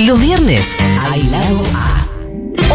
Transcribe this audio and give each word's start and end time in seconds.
Los 0.00 0.20
viernes, 0.20 0.68
hay 0.78 1.22
lado 1.24 1.62
A. 1.74 2.06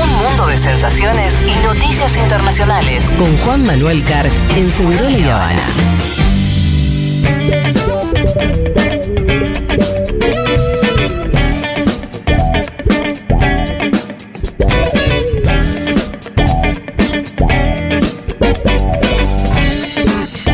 Un 0.02 0.10
mundo 0.24 0.48
de 0.48 0.58
sensaciones 0.58 1.40
y 1.42 1.64
noticias 1.64 2.18
internacionales. 2.18 3.08
Con 3.20 3.38
Juan 3.38 3.64
Manuel 3.66 4.04
Carr 4.04 4.30
en 4.56 4.66
Segurola 4.66 5.12
y 5.12 5.24
Habana. 5.24 5.62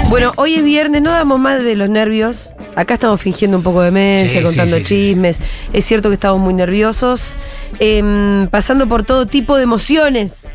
Bueno, 0.09 0.33
hoy 0.35 0.55
es 0.55 0.63
viernes, 0.63 1.01
no 1.01 1.11
damos 1.11 1.39
más 1.39 1.63
de 1.63 1.75
los 1.75 1.89
nervios. 1.89 2.53
Acá 2.75 2.95
estamos 2.95 3.21
fingiendo 3.21 3.57
un 3.57 3.63
poco 3.63 3.79
de 3.79 3.85
demencia, 3.85 4.39
Sí, 4.39 4.45
contando 4.45 4.77
sí, 4.77 4.83
sí, 4.83 4.87
sí, 4.95 5.07
chismes. 5.09 5.39
Es 5.73 5.85
cierto 5.85 6.09
que 6.09 6.15
estamos 6.15 6.39
muy 6.41 6.53
nerviosos. 6.53 7.35
Em, 7.79 8.47
pasando 8.49 8.87
por 8.87 9.03
todo 9.03 9.25
tipo 9.25 9.55
de 9.57 9.63
emociones. 9.63 10.47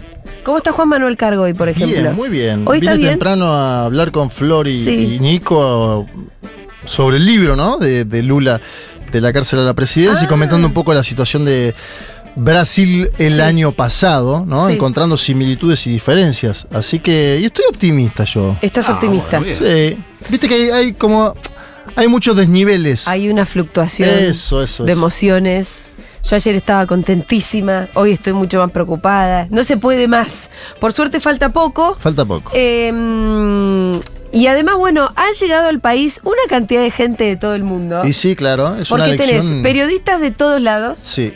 ¿Cómo 0.44 0.58
está 0.58 0.72
Juan 0.72 0.88
Manuel 0.88 1.16
Cargoy, 1.16 1.54
por 1.54 1.68
ejemplo? 1.68 2.00
Bien, 2.00 2.14
muy 2.14 2.28
bien. 2.28 2.62
¿Hoy 2.66 2.78
está 2.78 2.90
Vine 2.92 2.98
bien? 2.98 3.10
temprano 3.12 3.46
a 3.52 3.84
hablar 3.84 4.10
con 4.10 4.30
Flor 4.30 4.68
y, 4.68 4.84
Sí. 4.84 5.14
y 5.14 5.18
Nico 5.20 6.06
sobre 6.84 7.16
el 7.16 7.26
libro, 7.26 7.56
¿no? 7.56 7.78
De, 7.78 8.04
de 8.04 8.22
Lula, 8.22 8.60
de 9.12 9.20
la 9.20 9.32
cárcel 9.32 9.60
a 9.60 9.62
la 9.62 9.74
presidencia, 9.74 10.22
Ah. 10.22 10.24
y 10.24 10.28
comentando 10.28 10.66
un 10.66 10.74
poco 10.74 10.92
la 10.94 11.02
situación 11.02 11.44
de 11.44 11.74
Brasil 12.36 13.10
el 13.18 13.34
Sí. 13.34 13.40
año 13.40 13.72
pasado, 13.72 14.44
¿no? 14.46 14.66
Sí. 14.66 14.74
Encontrando 14.74 15.16
similitudes 15.16 15.86
y 15.86 15.90
diferencias. 15.90 16.66
Así 16.72 16.98
que, 17.00 17.38
y 17.40 17.44
estoy 17.46 17.64
optimista 17.68 18.24
yo. 18.24 18.56
Estás 18.62 18.88
Ah, 18.88 18.94
optimista. 18.94 19.38
bueno. 19.40 19.54
Sí. 19.54 19.96
Viste 20.28 20.48
que 20.48 20.54
hay, 20.54 20.70
hay 20.70 20.92
como. 20.92 21.34
Hay 21.96 22.08
muchos 22.08 22.36
desniveles. 22.36 23.06
Hay 23.08 23.28
una 23.28 23.44
fluctuación 23.46 24.08
Eso, 24.08 24.62
eso, 24.62 24.84
de 24.84 24.92
eso. 24.92 24.98
emociones. 25.00 25.82
Yo 26.22 26.36
ayer 26.36 26.54
estaba 26.54 26.86
contentísima, 26.86 27.88
hoy 27.94 28.12
estoy 28.12 28.34
mucho 28.34 28.58
más 28.58 28.70
preocupada. 28.70 29.46
No 29.50 29.62
se 29.64 29.76
puede 29.78 30.06
más. 30.06 30.50
Por 30.78 30.92
suerte 30.92 31.18
falta 31.18 31.48
poco. 31.48 31.96
Falta 31.98 32.24
poco. 32.26 32.52
Em, 32.54 33.94
y 34.32 34.46
además, 34.46 34.76
bueno, 34.76 35.10
ha 35.16 35.32
llegado 35.40 35.68
al 35.68 35.80
país 35.80 36.20
una 36.22 36.42
cantidad 36.48 36.82
de 36.82 36.90
gente 36.90 37.24
de 37.24 37.36
todo 37.36 37.54
el 37.54 37.64
mundo. 37.64 38.04
Y 38.04 38.12
sí, 38.12 38.36
claro, 38.36 38.76
es 38.76 38.90
una 38.90 39.04
porque 39.06 39.18
tenés 39.18 39.32
elección. 39.36 39.62
periodistas 39.62 40.20
de 40.20 40.30
todos 40.30 40.60
lados 40.60 40.98
Sí. 41.02 41.32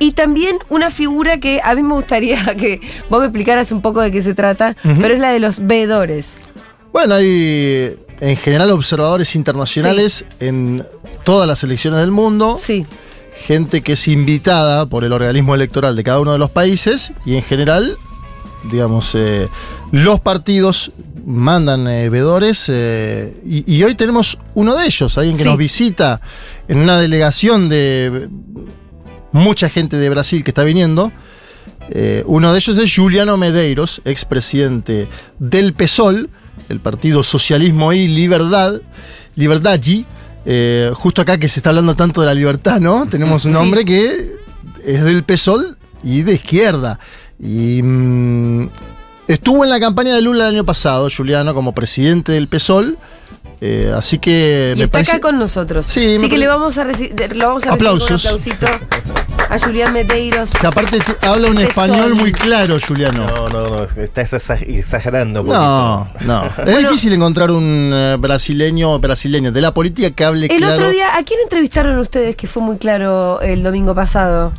y 0.00 0.12
también 0.12 0.56
una 0.70 0.90
figura 0.90 1.38
que 1.38 1.60
a 1.62 1.74
mí 1.74 1.82
me 1.82 1.92
gustaría 1.94 2.36
que 2.56 2.80
vos 3.10 3.20
me 3.20 3.26
explicaras 3.26 3.70
un 3.70 3.82
poco 3.82 4.00
de 4.00 4.10
qué 4.10 4.22
se 4.22 4.34
trata, 4.34 4.76
pero 4.82 5.12
es 5.14 5.20
la 5.20 5.30
de 5.30 5.40
los 5.40 5.66
veedores. 5.66 6.40
Bueno, 6.92 7.14
hay 7.14 7.96
en 8.22 8.36
general 8.36 8.70
observadores 8.70 9.34
internacionales 9.34 10.24
en 10.40 10.86
todas 11.24 11.46
las 11.48 11.62
elecciones 11.64 12.00
del 12.00 12.12
mundo. 12.12 12.56
Sí, 12.58 12.86
gente 13.44 13.82
que 13.82 13.94
es 13.94 14.06
invitada 14.08 14.86
por 14.86 15.02
el 15.04 15.12
organismo 15.12 15.54
electoral 15.56 15.96
de 15.96 16.04
cada 16.04 16.20
uno 16.20 16.32
de 16.32 16.38
los 16.38 16.50
países 16.50 17.12
y 17.26 17.34
en 17.34 17.42
general, 17.42 17.96
digamos, 18.70 19.14
eh, 19.16 19.48
los 19.90 20.20
partidos 20.20 20.92
mandan 21.26 21.88
eh, 21.88 22.08
veedores 22.10 22.66
eh, 22.68 23.36
y, 23.44 23.64
y 23.76 23.82
hoy 23.82 23.96
tenemos 23.96 24.38
uno 24.54 24.76
de 24.76 24.86
ellos, 24.86 25.18
alguien 25.18 25.36
que 25.36 25.42
Sí. 25.42 25.48
nos 25.48 25.58
visita 25.58 26.20
en 26.68 26.78
una 26.78 27.00
delegación 27.00 27.68
de 27.68 28.28
mucha 29.32 29.68
gente 29.68 29.96
de 29.96 30.08
Brasil 30.10 30.44
que 30.44 30.50
está 30.52 30.62
viniendo. 30.62 31.10
Eh, 31.90 32.22
uno 32.26 32.52
de 32.52 32.58
ellos 32.58 32.78
es 32.78 32.94
Juliano 32.94 33.36
Medeiros, 33.36 34.00
expresidente 34.04 35.08
del 35.40 35.72
PSOL, 35.74 36.30
el 36.68 36.80
Partido 36.80 37.22
Socialismo 37.22 37.92
y 37.92 38.08
Libertad, 38.08 38.74
Liberdade. 39.36 40.04
Eh, 40.44 40.90
justo 40.94 41.22
acá 41.22 41.38
que 41.38 41.48
se 41.48 41.60
está 41.60 41.70
hablando 41.70 41.94
tanto 41.94 42.20
de 42.20 42.26
la 42.26 42.34
libertad, 42.34 42.80
¿no? 42.80 43.06
Tenemos 43.06 43.44
un 43.44 43.52
Sí. 43.52 43.56
hombre 43.56 43.84
que 43.84 44.34
es 44.84 45.04
del 45.04 45.22
PSOL 45.22 45.76
y 46.02 46.22
de 46.22 46.34
izquierda. 46.34 46.98
Y 47.38 47.80
mm, 47.82 48.68
estuvo 49.28 49.62
en 49.64 49.70
la 49.70 49.78
campaña 49.78 50.14
de 50.14 50.22
Lula 50.22 50.48
el 50.48 50.54
año 50.56 50.64
pasado, 50.64 51.08
Juliano, 51.16 51.54
como 51.54 51.72
presidente 51.72 52.32
del 52.32 52.48
PSOL. 52.48 52.98
Eh, 53.64 53.92
así 53.96 54.18
que 54.18 54.72
y 54.74 54.78
me 54.78 54.84
está 54.86 54.92
parece- 54.98 55.12
acá 55.12 55.20
con 55.20 55.38
nosotros. 55.38 55.86
Sí, 55.86 56.00
me 56.00 56.16
Así 56.16 56.28
que 56.28 56.36
le 56.36 56.48
vamos 56.48 56.78
a, 56.78 56.84
lo 56.84 57.46
vamos 57.46 57.64
a 57.64 57.72
Aplausos. 57.74 58.10
recibir 58.24 58.56
con 58.58 58.70
un 58.70 58.74
aplausito 58.74 59.46
a 59.50 59.58
Julián 59.60 59.92
Medeiros. 59.92 60.50
que 60.52 60.66
aparte 60.66 60.98
te- 60.98 61.26
habla 61.26 61.48
un 61.48 61.58
español 61.58 62.14
muy 62.16 62.32
claro, 62.32 62.76
Juliano. 62.84 63.24
No, 63.26 63.48
no, 63.48 63.68
no, 63.68 64.02
estás 64.02 64.32
exa- 64.32 64.60
exagerando. 64.66 65.42
un 65.42 65.48
No, 65.48 66.08
poquito. 66.12 66.26
no. 66.26 66.70
Es 66.72 66.78
difícil 66.78 67.12
encontrar 67.12 67.52
un 67.52 67.92
eh, 67.94 68.16
brasileño 68.18 68.94
o 68.94 68.98
brasileño 68.98 69.52
de 69.52 69.60
la 69.60 69.72
política 69.72 70.10
que 70.10 70.24
hable 70.24 70.46
El 70.46 70.56
claro. 70.56 70.74
otro 70.74 70.90
día, 70.90 71.16
¿a 71.16 71.22
quién 71.22 71.38
entrevistaron 71.40 71.96
ustedes 72.00 72.34
que 72.34 72.48
fue 72.48 72.62
muy 72.64 72.78
claro 72.78 73.40
el 73.42 73.62
domingo 73.62 73.94
pasado? 73.94 74.52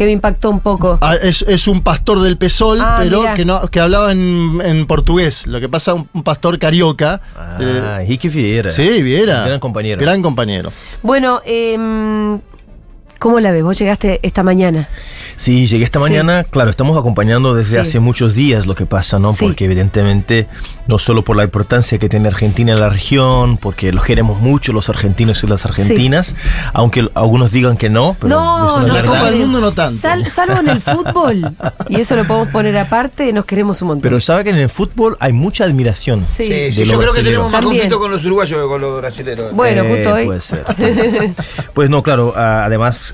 Que 0.00 0.06
me 0.06 0.12
impactó 0.12 0.48
un 0.48 0.60
poco. 0.60 0.96
Ah, 1.02 1.14
es, 1.20 1.42
es 1.42 1.68
un 1.68 1.82
pastor 1.82 2.20
del 2.20 2.38
PSOL, 2.38 2.80
Ah, 2.80 2.96
pero 2.98 3.20
mirá. 3.20 3.34
que 3.34 3.44
no 3.44 3.60
que 3.68 3.80
hablaba 3.80 4.12
en, 4.12 4.58
en 4.64 4.86
portugués. 4.86 5.46
Lo 5.46 5.60
que 5.60 5.68
pasa, 5.68 5.92
un, 5.92 6.08
un 6.14 6.22
pastor 6.22 6.58
carioca. 6.58 7.20
eh, 7.60 7.82
Ah, 7.84 7.98
Henrique 8.00 8.30
Vieira. 8.30 8.70
sí, 8.70 9.02
Viera. 9.02 9.44
Gran 9.46 9.60
compañero. 9.60 10.00
Gran 10.00 10.22
compañero. 10.22 10.72
Bueno, 11.02 11.42
em, 11.44 12.40
¿cómo 13.20 13.38
la 13.38 13.52
ves? 13.52 13.62
Vos 13.62 13.78
llegaste 13.78 14.18
esta 14.24 14.42
mañana. 14.42 14.88
Sí, 15.36 15.68
llegué 15.68 15.84
esta 15.84 16.00
Sí. 16.00 16.04
mañana. 16.04 16.42
Claro, 16.42 16.70
estamos 16.70 16.98
acompañando 16.98 17.54
desde 17.54 17.70
Sí. 17.72 17.76
hace 17.76 18.00
muchos 18.00 18.34
días 18.34 18.66
lo 18.66 18.74
que 18.74 18.86
pasa, 18.86 19.20
¿no? 19.20 19.32
Sí. 19.32 19.44
Porque 19.44 19.66
evidentemente, 19.66 20.48
no 20.88 20.98
solo 20.98 21.22
por 21.22 21.36
la 21.36 21.44
importancia 21.44 21.98
que 21.98 22.08
tiene 22.08 22.26
Argentina 22.28 22.72
en 22.72 22.80
la 22.80 22.88
región, 22.88 23.56
porque 23.58 23.92
los 23.92 24.02
queremos 24.04 24.40
mucho 24.40 24.72
los 24.72 24.88
argentinos 24.88 25.44
y 25.44 25.46
las 25.46 25.64
argentinas, 25.66 26.34
aunque 26.72 27.08
algunos 27.14 27.52
digan 27.52 27.76
que 27.76 27.88
no, 27.90 28.16
pero 28.18 28.30
no, 28.36 28.66
es 28.66 28.72
una 28.78 28.86
no, 28.88 28.94
la 28.94 29.00
Copa 29.02 29.12
verdad. 29.12 29.30
del 29.30 29.40
Mundo 29.42 29.60
no 29.60 29.72
tanto. 29.72 29.94
Sal- 29.96 30.28
salvo 30.30 30.58
en 30.60 30.68
el 30.68 30.80
fútbol. 30.80 31.54
y 31.88 32.00
eso 32.00 32.16
lo 32.16 32.24
podemos 32.26 32.48
poner 32.48 32.76
aparte, 32.78 33.32
nos 33.32 33.44
queremos 33.44 33.80
un 33.82 33.88
montón. 33.88 34.02
Pero 34.02 34.20
sabe 34.20 34.44
que 34.44 34.50
en 34.50 34.56
el 34.58 34.68
fútbol 34.70 35.16
hay 35.20 35.32
mucha 35.32 35.64
admiración. 35.64 36.24
sí. 36.26 36.48
De 36.48 36.70
yo 36.72 36.98
creo 36.98 37.12
que 37.12 37.22
tenemos 37.22 37.50
más 37.52 37.60
También. 37.60 37.82
conflicto 37.82 37.98
con 38.00 38.10
los 38.10 38.24
uruguayos 38.24 38.60
que 38.62 38.66
con 38.66 38.80
los 38.80 39.00
brasileños. 39.00 39.52
Bueno, 39.52 39.82
Eh, 39.84 39.94
justo 39.96 40.14
hoy. 40.14 40.24
Puede 40.26 40.40
ser. 40.40 40.64
pues 41.74 41.90
no, 41.90 42.02
claro, 42.02 42.32
ah, 42.36 42.64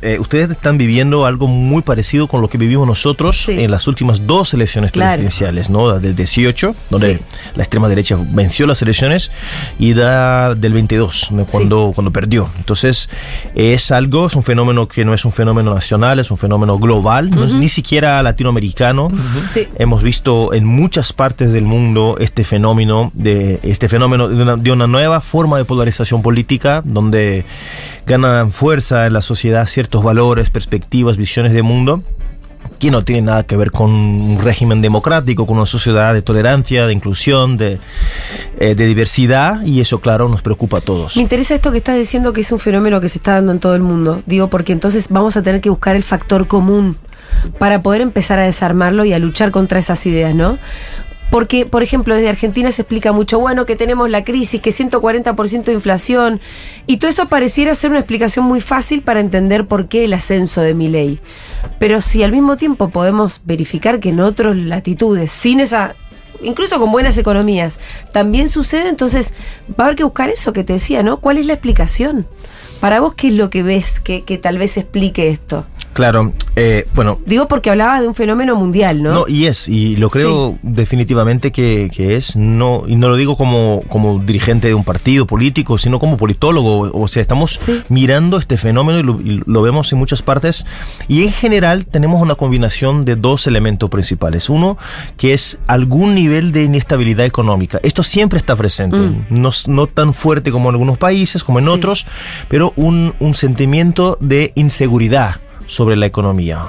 eh, 0.02 0.18
ustedes 0.18 0.50
están 0.50 0.78
viviendo 0.78 1.26
algo 1.26 1.46
muy 1.46 1.82
parecido 1.82 2.26
con 2.28 2.40
lo 2.40 2.48
que 2.48 2.58
vivimos 2.58 2.86
nosotros 2.86 3.44
Sí. 3.44 3.52
en 3.52 3.70
las 3.70 3.86
últimas 3.86 4.26
dos 4.26 4.54
elecciones 4.54 4.92
Claro. 4.92 5.12
presidenciales, 5.22 5.70
¿no? 5.70 5.98
Del 5.98 6.14
18, 6.16 6.74
donde 6.90 7.16
Sí. 7.16 7.20
la 7.54 7.62
extrema 7.62 7.88
derecha 7.88 8.16
venció 8.20 8.66
las 8.66 8.82
elecciones, 8.82 9.30
y 9.78 9.92
da 9.94 10.54
del 10.54 10.72
22, 10.72 11.30
¿no? 11.32 11.46
cuando, 11.46 11.92
cuando 11.94 12.10
perdió. 12.10 12.48
Entonces, 12.58 13.08
es 13.54 13.90
algo, 13.90 14.26
es 14.26 14.34
un 14.36 14.42
fenómeno 14.42 14.88
que 14.88 15.04
no 15.04 15.14
es 15.14 15.24
un 15.24 15.32
fenómeno 15.32 15.74
nacional, 15.74 16.18
es 16.18 16.30
un 16.30 16.38
fenómeno 16.38 16.78
global, 16.78 17.30
no 17.30 17.44
es 17.44 17.54
ni 17.54 17.68
siquiera 17.68 18.22
latinoamericano. 18.22 19.10
Hemos 19.78 20.02
visto 20.02 20.52
en 20.54 20.64
muchas 20.64 21.12
partes 21.12 21.52
del 21.52 21.64
mundo 21.64 22.16
este 22.20 22.44
fenómeno 22.44 23.10
de 23.14 23.60
este 23.62 23.88
fenómeno 23.88 24.28
de 24.28 24.42
una, 24.42 24.56
de 24.56 24.72
una 24.72 24.86
nueva 24.86 25.20
forma 25.20 25.58
de 25.58 25.64
polarización 25.64 26.22
política 26.22 26.82
donde 26.84 27.44
ganan 28.06 28.52
fuerza 28.52 29.06
en 29.06 29.12
la 29.12 29.22
sociedad 29.22 29.66
ciertos 29.86 30.02
valores, 30.02 30.50
perspectivas, 30.50 31.16
visiones 31.16 31.52
de 31.52 31.62
mundo 31.62 32.02
que 32.80 32.90
no 32.90 33.04
tienen 33.04 33.26
nada 33.26 33.44
que 33.44 33.56
ver 33.56 33.70
con 33.70 33.90
un 33.90 34.38
régimen 34.42 34.82
democrático, 34.82 35.46
con 35.46 35.56
una 35.56 35.66
sociedad 35.66 36.12
de 36.12 36.22
tolerancia, 36.22 36.86
de 36.86 36.92
inclusión, 36.92 37.56
de, 37.56 37.78
eh, 38.58 38.74
de 38.74 38.86
diversidad, 38.86 39.62
y 39.64 39.80
eso, 39.80 40.00
claro, 40.00 40.28
nos 40.28 40.42
preocupa 40.42 40.78
a 40.78 40.80
todos. 40.80 41.16
Me 41.16 41.22
interesa 41.22 41.54
esto 41.54 41.70
que 41.70 41.78
estás 41.78 41.96
diciendo 41.96 42.32
que 42.32 42.40
es 42.40 42.50
un 42.50 42.58
fenómeno 42.58 43.00
que 43.00 43.08
se 43.08 43.18
está 43.18 43.34
dando 43.34 43.52
en 43.52 43.60
todo 43.60 43.76
el 43.76 43.82
mundo. 43.82 44.22
Digo, 44.26 44.48
porque 44.48 44.72
entonces 44.72 45.08
vamos 45.08 45.36
a 45.36 45.42
tener 45.42 45.60
que 45.60 45.70
buscar 45.70 45.94
el 45.94 46.02
factor 46.02 46.48
común 46.48 46.96
para 47.58 47.80
poder 47.80 48.00
empezar 48.00 48.40
a 48.40 48.42
desarmarlo 48.42 49.04
y 49.04 49.12
a 49.12 49.18
luchar 49.20 49.52
contra 49.52 49.78
esas 49.78 50.04
ideas, 50.04 50.34
¿no? 50.34 50.58
Porque, 51.30 51.66
por 51.66 51.82
ejemplo, 51.82 52.14
desde 52.14 52.28
Argentina 52.28 52.70
se 52.70 52.82
explica 52.82 53.12
mucho, 53.12 53.40
bueno, 53.40 53.66
que 53.66 53.76
tenemos 53.76 54.08
la 54.08 54.24
crisis, 54.24 54.60
que 54.60 54.70
140% 54.70 55.64
de 55.64 55.72
inflación, 55.72 56.40
y 56.86 56.98
todo 56.98 57.10
eso 57.10 57.28
pareciera 57.28 57.74
ser 57.74 57.90
una 57.90 58.00
explicación 58.00 58.44
muy 58.44 58.60
fácil 58.60 59.02
para 59.02 59.20
entender 59.20 59.66
por 59.66 59.88
qué 59.88 60.04
el 60.04 60.14
ascenso 60.14 60.60
de 60.60 60.74
mi 60.74 60.88
ley. 60.88 61.20
Pero 61.78 62.00
si 62.00 62.22
al 62.22 62.32
mismo 62.32 62.56
tiempo 62.56 62.90
podemos 62.90 63.42
verificar 63.44 64.00
que 64.00 64.10
en 64.10 64.20
otras 64.20 64.56
latitudes, 64.56 65.32
sin 65.32 65.60
esa 65.60 65.96
incluso 66.42 66.78
con 66.78 66.92
buenas 66.92 67.16
economías, 67.18 67.78
también 68.12 68.48
sucede, 68.48 68.88
entonces 68.88 69.32
va 69.68 69.84
a 69.84 69.86
haber 69.86 69.96
que 69.96 70.04
buscar 70.04 70.28
eso 70.28 70.52
que 70.52 70.64
te 70.64 70.74
decía, 70.74 71.02
¿no? 71.02 71.18
¿Cuál 71.18 71.38
es 71.38 71.46
la 71.46 71.54
explicación? 71.54 72.26
Para 72.80 73.00
vos, 73.00 73.14
¿qué 73.14 73.28
es 73.28 73.34
lo 73.34 73.50
que 73.50 73.62
ves 73.62 74.00
que, 74.00 74.22
que 74.22 74.38
tal 74.38 74.58
vez 74.58 74.76
explique 74.76 75.28
esto? 75.28 75.66
Claro, 75.94 76.34
eh, 76.56 76.86
bueno, 76.94 77.18
Digo 77.26 77.46
porque 77.48 77.70
hablabas 77.70 78.00
de 78.00 78.08
un 78.08 78.14
fenómeno 78.14 78.56
mundial, 78.56 79.02
¿no? 79.02 79.12
No, 79.12 79.28
y 79.28 79.46
es, 79.46 79.68
y 79.68 79.96
lo 79.96 80.08
creo 80.10 80.58
definitivamente 80.62 81.52
que, 81.52 81.90
que 81.94 82.16
es, 82.16 82.34
no, 82.36 82.84
y 82.86 82.96
no 82.96 83.08
lo 83.10 83.16
digo 83.16 83.36
como, 83.36 83.82
como 83.88 84.18
dirigente 84.18 84.68
de 84.68 84.74
un 84.74 84.82
partido 84.84 85.26
político, 85.26 85.76
sino 85.78 85.98
como 86.00 86.16
politólogo, 86.16 86.90
o 86.98 87.08
sea, 87.08 87.20
estamos 87.20 87.52
Sí. 87.52 87.82
mirando 87.88 88.38
este 88.38 88.56
fenómeno 88.56 88.98
y 88.98 89.02
lo, 89.02 89.20
y 89.20 89.42
lo 89.46 89.62
vemos 89.62 89.92
en 89.92 89.98
muchas 89.98 90.22
partes, 90.22 90.64
y 91.08 91.24
en 91.24 91.32
general 91.32 91.86
tenemos 91.86 92.22
una 92.22 92.34
combinación 92.36 93.04
de 93.04 93.16
dos 93.16 93.46
elementos 93.46 93.90
principales. 93.90 94.48
Uno, 94.48 94.78
que 95.18 95.34
es 95.34 95.58
algún 95.66 96.14
nivel 96.14 96.52
de 96.52 96.62
inestabilidad 96.64 97.26
económica. 97.26 97.78
Esto 97.82 98.02
siempre 98.02 98.38
está 98.38 98.56
presente, 98.56 98.96
Mm. 98.96 99.26
no, 99.30 99.50
no 99.68 99.86
tan 99.86 100.14
fuerte 100.14 100.50
como 100.50 100.68
en 100.70 100.74
algunos 100.76 100.96
países, 100.98 101.44
como 101.44 101.58
en 101.58 101.66
Sí. 101.66 101.70
otros, 101.70 102.06
pero 102.48 102.72
un, 102.76 103.14
un 103.20 103.34
sentimiento 103.34 104.16
de 104.20 104.52
inseguridad 104.54 105.36
sobre 105.66 105.96
la 105.96 106.06
economía. 106.06 106.66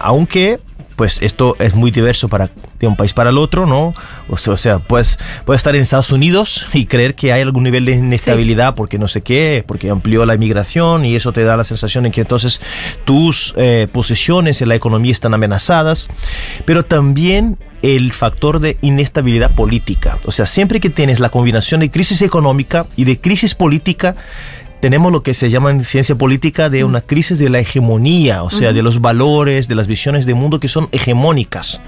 Aunque 0.00 0.60
pues 1.00 1.22
esto 1.22 1.56
es 1.58 1.74
muy 1.74 1.90
diverso 1.90 2.28
para 2.28 2.50
de 2.78 2.86
un 2.86 2.94
país 2.94 3.14
para 3.14 3.30
el 3.30 3.38
otro, 3.38 3.64
¿no? 3.64 3.94
O 4.28 4.36
sea, 4.36 4.52
o 4.52 4.56
sea 4.58 4.78
pues 4.80 5.18
puedes 5.46 5.60
estar 5.60 5.74
en 5.74 5.80
Estados 5.80 6.12
Unidos 6.12 6.66
y 6.74 6.84
creer 6.84 7.14
que 7.14 7.32
hay 7.32 7.40
algún 7.40 7.62
nivel 7.62 7.86
de 7.86 7.92
inestabilidad 7.92 8.74
porque 8.74 8.98
no 8.98 9.08
sé 9.08 9.22
qué, 9.22 9.64
porque 9.66 9.88
amplió 9.88 10.26
la 10.26 10.34
inmigración 10.34 11.06
y 11.06 11.16
eso 11.16 11.32
te 11.32 11.42
da 11.42 11.56
la 11.56 11.64
sensación 11.64 12.04
de 12.04 12.10
que 12.10 12.20
entonces 12.20 12.60
tus 13.06 13.54
eh, 13.56 13.88
posesiones 13.90 14.60
en 14.60 14.68
la 14.68 14.74
economía 14.74 15.12
están 15.12 15.32
amenazadas, 15.32 16.10
pero 16.66 16.84
también 16.84 17.56
el 17.80 18.12
factor 18.12 18.60
de 18.60 18.76
inestabilidad 18.82 19.54
política. 19.54 20.18
O 20.26 20.32
sea, 20.32 20.44
siempre 20.44 20.80
que 20.80 20.90
tienes 20.90 21.18
la 21.18 21.30
combinación 21.30 21.80
de 21.80 21.90
crisis 21.90 22.20
económica 22.20 22.84
y 22.96 23.04
de 23.04 23.18
crisis 23.18 23.54
política, 23.54 24.16
tenemos 24.80 25.12
lo 25.12 25.22
que 25.22 25.34
se 25.34 25.50
llama 25.50 25.70
en 25.70 25.84
ciencia 25.84 26.14
política 26.14 26.70
de 26.70 26.84
una 26.84 27.02
crisis 27.02 27.38
de 27.38 27.50
la 27.50 27.60
hegemonía, 27.60 28.42
o 28.42 28.50
sea, 28.50 28.72
de 28.72 28.82
los 28.82 29.00
valores, 29.00 29.68
de 29.68 29.74
las 29.74 29.86
visiones 29.86 30.26
de 30.26 30.34
mundo 30.34 30.58
que 30.58 30.68
son 30.68 30.88
hegemónicas. 30.92 31.80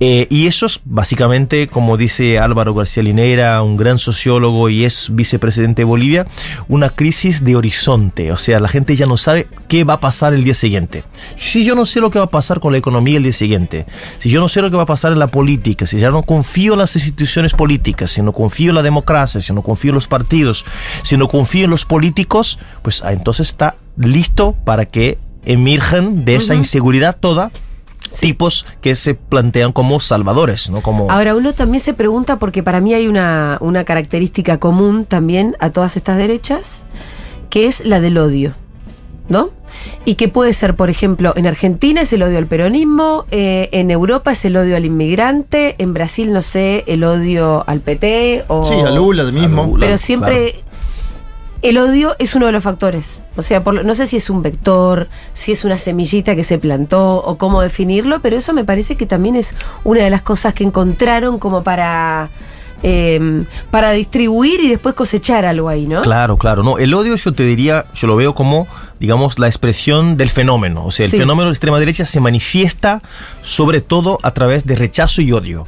Eh, 0.00 0.26
y 0.30 0.46
eso 0.46 0.66
es 0.66 0.80
básicamente, 0.84 1.66
como 1.66 1.96
dice 1.96 2.38
Álvaro 2.38 2.72
García 2.72 3.02
Linera, 3.02 3.62
un 3.62 3.76
gran 3.76 3.98
sociólogo 3.98 4.68
y 4.68 4.84
es 4.84 5.08
vicepresidente 5.12 5.82
de 5.82 5.86
Bolivia, 5.86 6.26
una 6.68 6.90
crisis 6.90 7.44
de 7.44 7.56
horizonte. 7.56 8.30
O 8.30 8.36
sea, 8.36 8.60
la 8.60 8.68
gente 8.68 8.94
ya 8.94 9.06
no 9.06 9.16
sabe 9.16 9.48
qué 9.66 9.84
va 9.84 9.94
a 9.94 10.00
pasar 10.00 10.34
el 10.34 10.44
día 10.44 10.54
siguiente. 10.54 11.04
Si 11.36 11.64
yo 11.64 11.74
no 11.74 11.84
sé 11.84 12.00
lo 12.00 12.10
que 12.10 12.18
va 12.18 12.26
a 12.26 12.30
pasar 12.30 12.60
con 12.60 12.72
la 12.72 12.78
economía 12.78 13.16
el 13.16 13.24
día 13.24 13.32
siguiente, 13.32 13.86
si 14.18 14.30
yo 14.30 14.40
no 14.40 14.48
sé 14.48 14.62
lo 14.62 14.70
que 14.70 14.76
va 14.76 14.84
a 14.84 14.86
pasar 14.86 15.12
en 15.12 15.18
la 15.18 15.26
política, 15.26 15.86
si 15.86 15.98
ya 15.98 16.10
no 16.10 16.22
confío 16.22 16.74
en 16.74 16.78
las 16.78 16.94
instituciones 16.94 17.52
políticas, 17.52 18.12
si 18.12 18.22
no 18.22 18.32
confío 18.32 18.70
en 18.70 18.76
la 18.76 18.82
democracia, 18.82 19.40
si 19.40 19.52
no 19.52 19.62
confío 19.62 19.90
en 19.90 19.96
los 19.96 20.06
partidos, 20.06 20.64
si 21.02 21.16
no 21.16 21.28
confío 21.28 21.64
en 21.64 21.70
los 21.70 21.84
políticos, 21.84 22.58
pues 22.82 23.02
ah, 23.02 23.12
entonces 23.12 23.48
está 23.48 23.76
listo 23.96 24.54
para 24.64 24.86
que 24.86 25.18
emerjan 25.44 26.24
de 26.24 26.36
esa 26.36 26.54
inseguridad 26.54 27.16
toda 27.18 27.50
tipos 28.08 28.66
que 28.80 28.94
se 28.94 29.14
plantean 29.14 29.72
como 29.72 30.00
salvadores, 30.00 30.70
¿no? 30.70 30.82
Como... 30.82 31.10
Ahora, 31.10 31.34
uno 31.34 31.54
también 31.54 31.80
se 31.80 31.94
pregunta, 31.94 32.38
porque 32.38 32.62
para 32.62 32.80
mí 32.80 32.94
hay 32.94 33.06
una, 33.08 33.58
una 33.60 33.84
característica 33.84 34.58
común 34.58 35.04
también 35.04 35.56
a 35.60 35.70
todas 35.70 35.96
estas 35.96 36.16
derechas, 36.16 36.84
que 37.50 37.66
es 37.66 37.84
la 37.84 38.00
del 38.00 38.18
odio, 38.18 38.54
¿no? 39.28 39.50
Y 40.04 40.14
que 40.14 40.28
puede 40.28 40.52
ser, 40.52 40.74
por 40.74 40.90
ejemplo, 40.90 41.32
en 41.36 41.46
Argentina 41.46 42.00
es 42.00 42.12
el 42.12 42.22
odio 42.22 42.38
al 42.38 42.46
peronismo, 42.46 43.26
eh, 43.30 43.68
en 43.72 43.90
Europa 43.90 44.32
es 44.32 44.44
el 44.44 44.56
odio 44.56 44.76
al 44.76 44.84
inmigrante, 44.84 45.76
en 45.78 45.94
Brasil, 45.94 46.32
no 46.32 46.42
sé, 46.42 46.84
el 46.86 47.04
odio 47.04 47.64
al 47.66 47.80
PT 47.80 48.46
o... 48.48 48.64
Sí, 48.64 48.74
a 48.74 48.90
Lula 48.90 49.24
mismo. 49.24 49.64
Lula, 49.66 49.86
Pero 49.86 49.98
siempre 49.98 50.64
el 51.62 51.78
odio 51.78 52.14
es 52.18 52.34
uno 52.34 52.46
de 52.46 52.52
los 52.52 52.62
factores. 52.62 53.22
O 53.36 53.42
sea, 53.42 53.64
por 53.64 53.84
no 53.84 53.94
sé 53.94 54.06
si 54.06 54.16
es 54.16 54.30
un 54.30 54.42
vector, 54.42 55.08
si 55.32 55.52
es 55.52 55.64
una 55.64 55.78
semillita 55.78 56.36
que 56.36 56.44
se 56.44 56.58
plantó 56.58 57.16
o 57.16 57.36
cómo 57.38 57.60
definirlo, 57.60 58.20
pero 58.20 58.36
eso 58.36 58.52
me 58.52 58.64
parece 58.64 58.96
que 58.96 59.06
también 59.06 59.34
es 59.36 59.54
una 59.84 60.04
de 60.04 60.10
las 60.10 60.22
cosas 60.22 60.54
que 60.54 60.64
encontraron 60.64 61.38
como 61.38 61.62
para, 61.62 62.30
eh, 62.82 63.44
para 63.70 63.90
distribuir 63.92 64.60
y 64.60 64.68
después 64.68 64.94
cosechar 64.94 65.44
algo 65.44 65.68
ahí, 65.68 65.86
¿no? 65.86 66.02
Claro, 66.02 66.36
claro. 66.36 66.62
No, 66.62 66.78
el 66.78 66.94
odio 66.94 67.16
yo 67.16 67.32
te 67.32 67.44
diría, 67.44 67.86
yo 67.94 68.06
lo 68.06 68.16
veo 68.16 68.34
como, 68.34 68.68
digamos, 69.00 69.38
la 69.38 69.46
expresión 69.48 70.16
del 70.16 70.30
fenómeno. 70.30 70.84
O 70.84 70.90
sea, 70.90 71.06
el 71.06 71.10
Sí. 71.10 71.18
fenómeno 71.18 71.44
de 71.44 71.50
la 71.50 71.52
extrema 71.54 71.78
derecha 71.80 72.06
se 72.06 72.20
manifiesta 72.20 73.02
sobre 73.42 73.80
todo 73.80 74.18
a 74.22 74.30
través 74.32 74.64
de 74.64 74.76
rechazo 74.76 75.22
y 75.22 75.32
odio. 75.32 75.66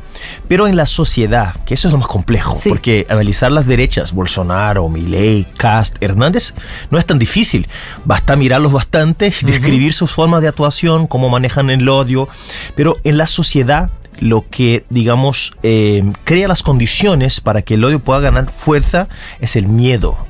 Pero 0.48 0.66
en 0.68 0.76
la 0.76 0.86
sociedad, 0.86 1.54
que 1.64 1.74
eso 1.74 1.88
es 1.88 1.92
lo 1.92 1.98
más 1.98 2.08
complejo, 2.08 2.54
Sí. 2.56 2.68
porque 2.68 3.06
analizar 3.08 3.50
las 3.50 3.66
derechas, 3.66 4.12
Bolsonaro, 4.12 4.88
Milei, 4.88 5.46
Cast, 5.56 5.96
Hernández, 6.02 6.54
no 6.90 6.98
es 6.98 7.06
tan 7.06 7.18
difícil. 7.18 7.68
Basta 8.04 8.36
mirarlos 8.36 8.72
bastante, 8.72 9.32
describir 9.42 9.92
sus 9.92 10.10
formas 10.10 10.42
de 10.42 10.48
actuación, 10.48 11.06
cómo 11.06 11.28
manejan 11.28 11.70
el 11.70 11.88
odio. 11.88 12.28
Pero 12.76 12.98
en 13.04 13.18
la 13.18 13.26
sociedad 13.26 13.90
lo 14.20 14.46
que, 14.48 14.84
digamos, 14.90 15.54
eh, 15.62 16.04
crea 16.24 16.48
las 16.48 16.62
condiciones 16.62 17.40
para 17.40 17.62
que 17.62 17.74
el 17.74 17.84
odio 17.84 18.00
pueda 18.00 18.20
ganar 18.20 18.52
fuerza 18.52 19.08
es 19.40 19.56
el 19.56 19.66
miedo. 19.66 20.29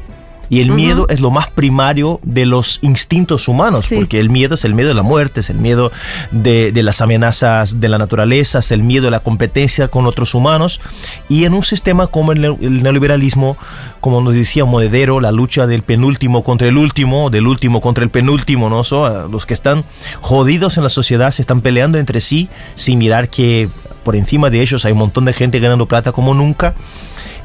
Y 0.50 0.60
el 0.60 0.72
miedo 0.72 1.06
es 1.08 1.20
lo 1.20 1.30
más 1.30 1.48
primario 1.48 2.18
de 2.24 2.44
los 2.44 2.80
instintos 2.82 3.46
humanos, 3.48 3.84
Sí. 3.84 3.94
porque 3.96 4.18
el 4.20 4.28
miedo 4.30 4.56
es 4.56 4.64
el 4.64 4.74
miedo 4.74 4.88
de 4.88 4.94
la 4.96 5.02
muerte, 5.02 5.40
es 5.40 5.48
el 5.48 5.58
miedo 5.58 5.92
de, 6.32 6.72
de 6.72 6.82
las 6.82 7.00
amenazas 7.00 7.80
de 7.80 7.88
la 7.88 7.98
naturaleza, 7.98 8.58
es 8.58 8.72
el 8.72 8.82
miedo 8.82 9.04
de 9.04 9.12
la 9.12 9.20
competencia 9.20 9.86
con 9.88 10.06
otros 10.06 10.34
humanos. 10.34 10.80
Y 11.28 11.44
en 11.44 11.54
un 11.54 11.62
sistema 11.62 12.08
como 12.08 12.32
el, 12.32 12.40
neo- 12.42 12.58
el 12.60 12.82
neoliberalismo, 12.82 13.56
como 14.00 14.20
nos 14.20 14.34
decía 14.34 14.64
Monedero, 14.64 15.20
la 15.20 15.30
lucha 15.30 15.68
del 15.68 15.82
penúltimo 15.82 16.42
contra 16.42 16.66
el 16.68 16.76
último, 16.76 17.30
del 17.30 17.46
último 17.46 17.80
contra 17.80 18.02
el 18.02 18.10
penúltimo, 18.10 18.68
¿no? 18.68 18.82
So, 18.82 19.28
los 19.28 19.46
que 19.46 19.54
están 19.54 19.84
jodidos 20.20 20.76
en 20.76 20.82
la 20.82 20.88
sociedad 20.90 21.30
se 21.30 21.42
están 21.42 21.60
peleando 21.60 21.96
entre 21.98 22.20
sí 22.20 22.48
sin 22.74 22.98
mirar 22.98 23.28
que 23.30 23.68
por 24.02 24.16
encima 24.16 24.50
de 24.50 24.62
ellos 24.62 24.84
hay 24.84 24.92
un 24.92 24.98
montón 24.98 25.26
de 25.26 25.32
gente 25.32 25.60
ganando 25.60 25.86
plata 25.86 26.10
como 26.10 26.34
nunca. 26.34 26.74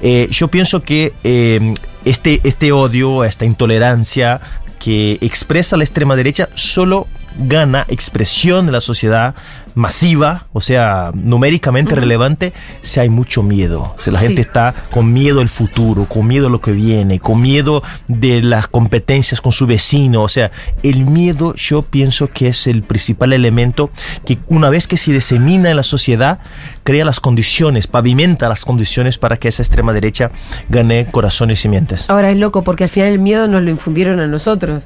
Eh, 0.07 0.27
yo 0.29 0.49
pienso 0.49 0.83
que 0.83 1.13
eh, 1.23 1.73
este, 2.05 2.39
este 2.43 2.71
odio, 2.71 3.23
esta 3.23 3.43
intolerancia 3.43 4.39
que 4.77 5.17
expresa 5.21 5.77
la 5.77 5.83
extrema 5.83 6.15
derecha 6.15 6.47
solo 6.53 7.07
gana 7.39 7.87
expresión 7.89 8.67
de 8.67 8.71
la 8.71 8.81
sociedad 8.81 9.33
masiva, 9.75 10.47
o 10.53 10.61
sea, 10.61 11.11
numéricamente 11.13 11.95
relevante, 11.95 12.53
si 12.81 12.99
hay 12.99 13.09
mucho 13.09 13.43
miedo. 13.43 13.93
O 13.97 13.99
sea, 14.01 14.13
la 14.13 14.19
Sí. 14.19 14.27
gente 14.27 14.41
está 14.41 14.73
con 14.91 15.11
miedo 15.13 15.41
al 15.41 15.49
futuro, 15.49 16.05
con 16.05 16.25
miedo 16.27 16.47
a 16.47 16.49
lo 16.49 16.61
que 16.61 16.71
viene, 16.71 17.19
con 17.19 17.41
miedo 17.41 17.83
de 18.07 18.41
las 18.41 18.67
competencias 18.67 19.41
con 19.41 19.51
su 19.51 19.67
vecino. 19.67 20.23
O 20.23 20.27
sea, 20.29 20.51
el 20.81 21.05
miedo 21.05 21.53
yo 21.55 21.81
pienso 21.81 22.29
que 22.31 22.47
es 22.47 22.67
el 22.67 22.83
principal 22.83 23.33
elemento 23.33 23.89
que 24.25 24.37
una 24.47 24.69
vez 24.69 24.87
que 24.87 24.97
se 24.97 25.11
disemina 25.11 25.69
en 25.69 25.75
la 25.75 25.83
sociedad, 25.83 26.39
crea 26.83 27.03
las 27.03 27.19
condiciones, 27.19 27.87
pavimenta 27.87 28.47
las 28.47 28.63
condiciones 28.63 29.17
para 29.17 29.37
que 29.37 29.49
esa 29.49 29.61
extrema 29.63 29.91
derecha 29.91 30.31
gane 30.69 31.07
corazones 31.11 31.65
y 31.65 31.69
mientes. 31.69 32.09
Ahora 32.09 32.31
es 32.31 32.37
loco 32.37 32.63
porque 32.63 32.85
al 32.85 32.89
final 32.89 33.09
el 33.09 33.19
miedo 33.19 33.47
nos 33.47 33.61
lo 33.63 33.69
infundieron 33.69 34.19
a 34.21 34.27
nosotros. 34.27 34.83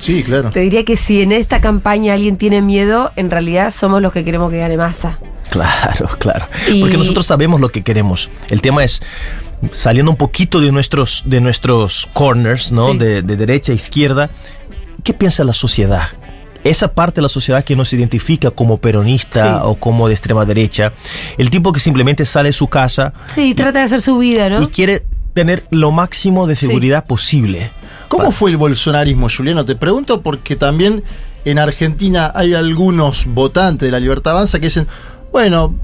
Sí, 0.00 0.22
claro. 0.22 0.50
Te 0.52 0.60
diría 0.60 0.84
que 0.84 0.96
si 0.96 1.20
en 1.22 1.32
esta 1.32 1.60
campaña 1.60 2.14
alguien 2.14 2.36
tiene 2.38 2.62
miedo, 2.62 3.12
en 3.16 3.30
realidad 3.30 3.70
somos 3.70 4.00
los 4.00 4.13
que 4.14 4.24
queremos 4.24 4.50
que 4.50 4.58
gane 4.58 4.76
masa. 4.76 5.18
Claro, 5.50 6.08
claro. 6.18 6.46
Y- 6.72 6.80
Porque 6.80 6.96
nosotros 6.96 7.26
sabemos 7.26 7.60
lo 7.60 7.68
que 7.70 7.82
queremos. 7.82 8.30
El 8.48 8.60
tema 8.60 8.82
es 8.84 9.02
saliendo 9.72 10.10
un 10.10 10.16
poquito 10.16 10.60
de 10.60 10.72
nuestros, 10.72 11.22
de 11.26 11.40
nuestros 11.40 12.08
corners, 12.12 12.72
¿no? 12.72 12.92
Sí. 12.92 12.98
De, 12.98 13.22
de 13.22 13.36
derecha 13.36 13.72
a 13.72 13.74
izquierda. 13.74 14.30
¿Qué 15.02 15.12
piensa 15.14 15.44
la 15.44 15.52
sociedad? 15.52 16.08
Esa 16.64 16.94
parte 16.94 17.16
de 17.16 17.22
la 17.22 17.28
sociedad 17.28 17.62
que 17.62 17.76
no 17.76 17.84
se 17.84 17.96
identifica 17.96 18.50
como 18.50 18.78
peronista 18.78 19.42
Sí. 19.58 19.60
o 19.64 19.74
como 19.74 20.08
de 20.08 20.14
extrema 20.14 20.46
derecha, 20.46 20.94
el 21.36 21.50
tipo 21.50 21.72
que 21.74 21.80
simplemente 21.80 22.24
sale 22.24 22.48
de 22.48 22.52
su 22.54 22.68
casa 22.68 23.12
Sí, 23.26 23.54
trata 23.54 23.80
de 23.80 23.84
hacer 23.84 24.00
su 24.00 24.16
vida, 24.16 24.48
¿no? 24.48 24.62
y 24.62 24.68
quiere 24.68 25.04
tener 25.34 25.66
lo 25.70 25.92
máximo 25.92 26.46
de 26.46 26.56
seguridad 26.56 27.04
posible. 27.06 27.70
¿Cómo 28.08 28.30
fue 28.32 28.50
el 28.50 28.56
bolsonarismo, 28.56 29.28
Juliano? 29.28 29.64
Te 29.66 29.76
pregunto 29.76 30.22
porque 30.22 30.56
también 30.56 31.02
en 31.44 31.58
Argentina 31.58 32.32
hay 32.34 32.54
algunos 32.54 33.26
votantes 33.26 33.86
de 33.86 33.92
la 33.92 34.00
Libertad 34.00 34.32
Avanza 34.34 34.58
que 34.58 34.66
dicen, 34.66 34.86
bueno, 35.32 35.74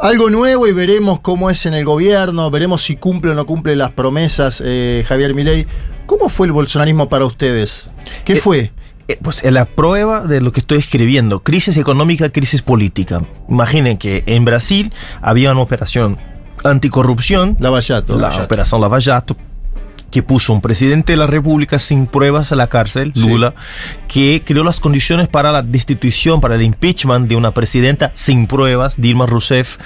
algo 0.00 0.30
nuevo 0.30 0.66
y 0.66 0.72
veremos 0.72 1.20
cómo 1.20 1.50
es 1.50 1.66
en 1.66 1.74
el 1.74 1.84
gobierno, 1.84 2.50
veremos 2.50 2.82
si 2.82 2.96
cumple 2.96 3.32
o 3.32 3.34
no 3.34 3.46
cumple 3.46 3.74
las 3.76 3.90
promesas 3.92 4.62
eh, 4.64 5.04
Javier 5.08 5.34
Milei. 5.34 5.66
¿Cómo 6.06 6.28
fue 6.28 6.46
el 6.46 6.52
bolsonarismo 6.52 7.08
para 7.08 7.24
ustedes? 7.26 7.90
¿Qué 8.24 8.34
Eh, 8.34 8.36
fue? 8.36 8.72
Eh, 9.08 9.18
Pues 9.22 9.42
la 9.44 9.64
prueba 9.64 10.20
de 10.20 10.40
lo 10.40 10.52
que 10.52 10.60
estoy 10.60 10.78
escribiendo, 10.78 11.40
crisis 11.40 11.76
económica, 11.76 12.30
crisis 12.30 12.62
política. 12.62 13.22
Imaginen 13.48 13.98
que 13.98 14.22
en 14.26 14.44
Brasil 14.44 14.92
había 15.20 15.50
una 15.52 15.62
operación 15.62 16.18
anticorrupción, 16.64 17.56
Lavallato. 17.60 18.18
la 18.18 18.42
operación 18.42 18.80
Lava 18.80 19.00
Jato, 19.00 19.36
que 20.10 20.22
puso 20.22 20.52
un 20.52 20.60
presidente 20.60 21.12
de 21.12 21.16
la 21.18 21.26
República 21.26 21.78
sin 21.78 22.06
pruebas 22.06 22.50
a 22.52 22.56
la 22.56 22.66
cárcel, 22.68 23.12
Sí. 23.14 23.28
Lula, 23.28 23.54
que 24.08 24.42
creó 24.44 24.64
las 24.64 24.80
condiciones 24.80 25.28
para 25.28 25.52
la 25.52 25.62
destitución, 25.62 26.40
para 26.40 26.54
el 26.54 26.62
impeachment 26.62 27.28
de 27.28 27.36
una 27.36 27.52
presidenta 27.52 28.10
sin 28.14 28.46
pruebas, 28.46 28.94
Dilma 28.98 29.26
Rousseff, 29.26 29.76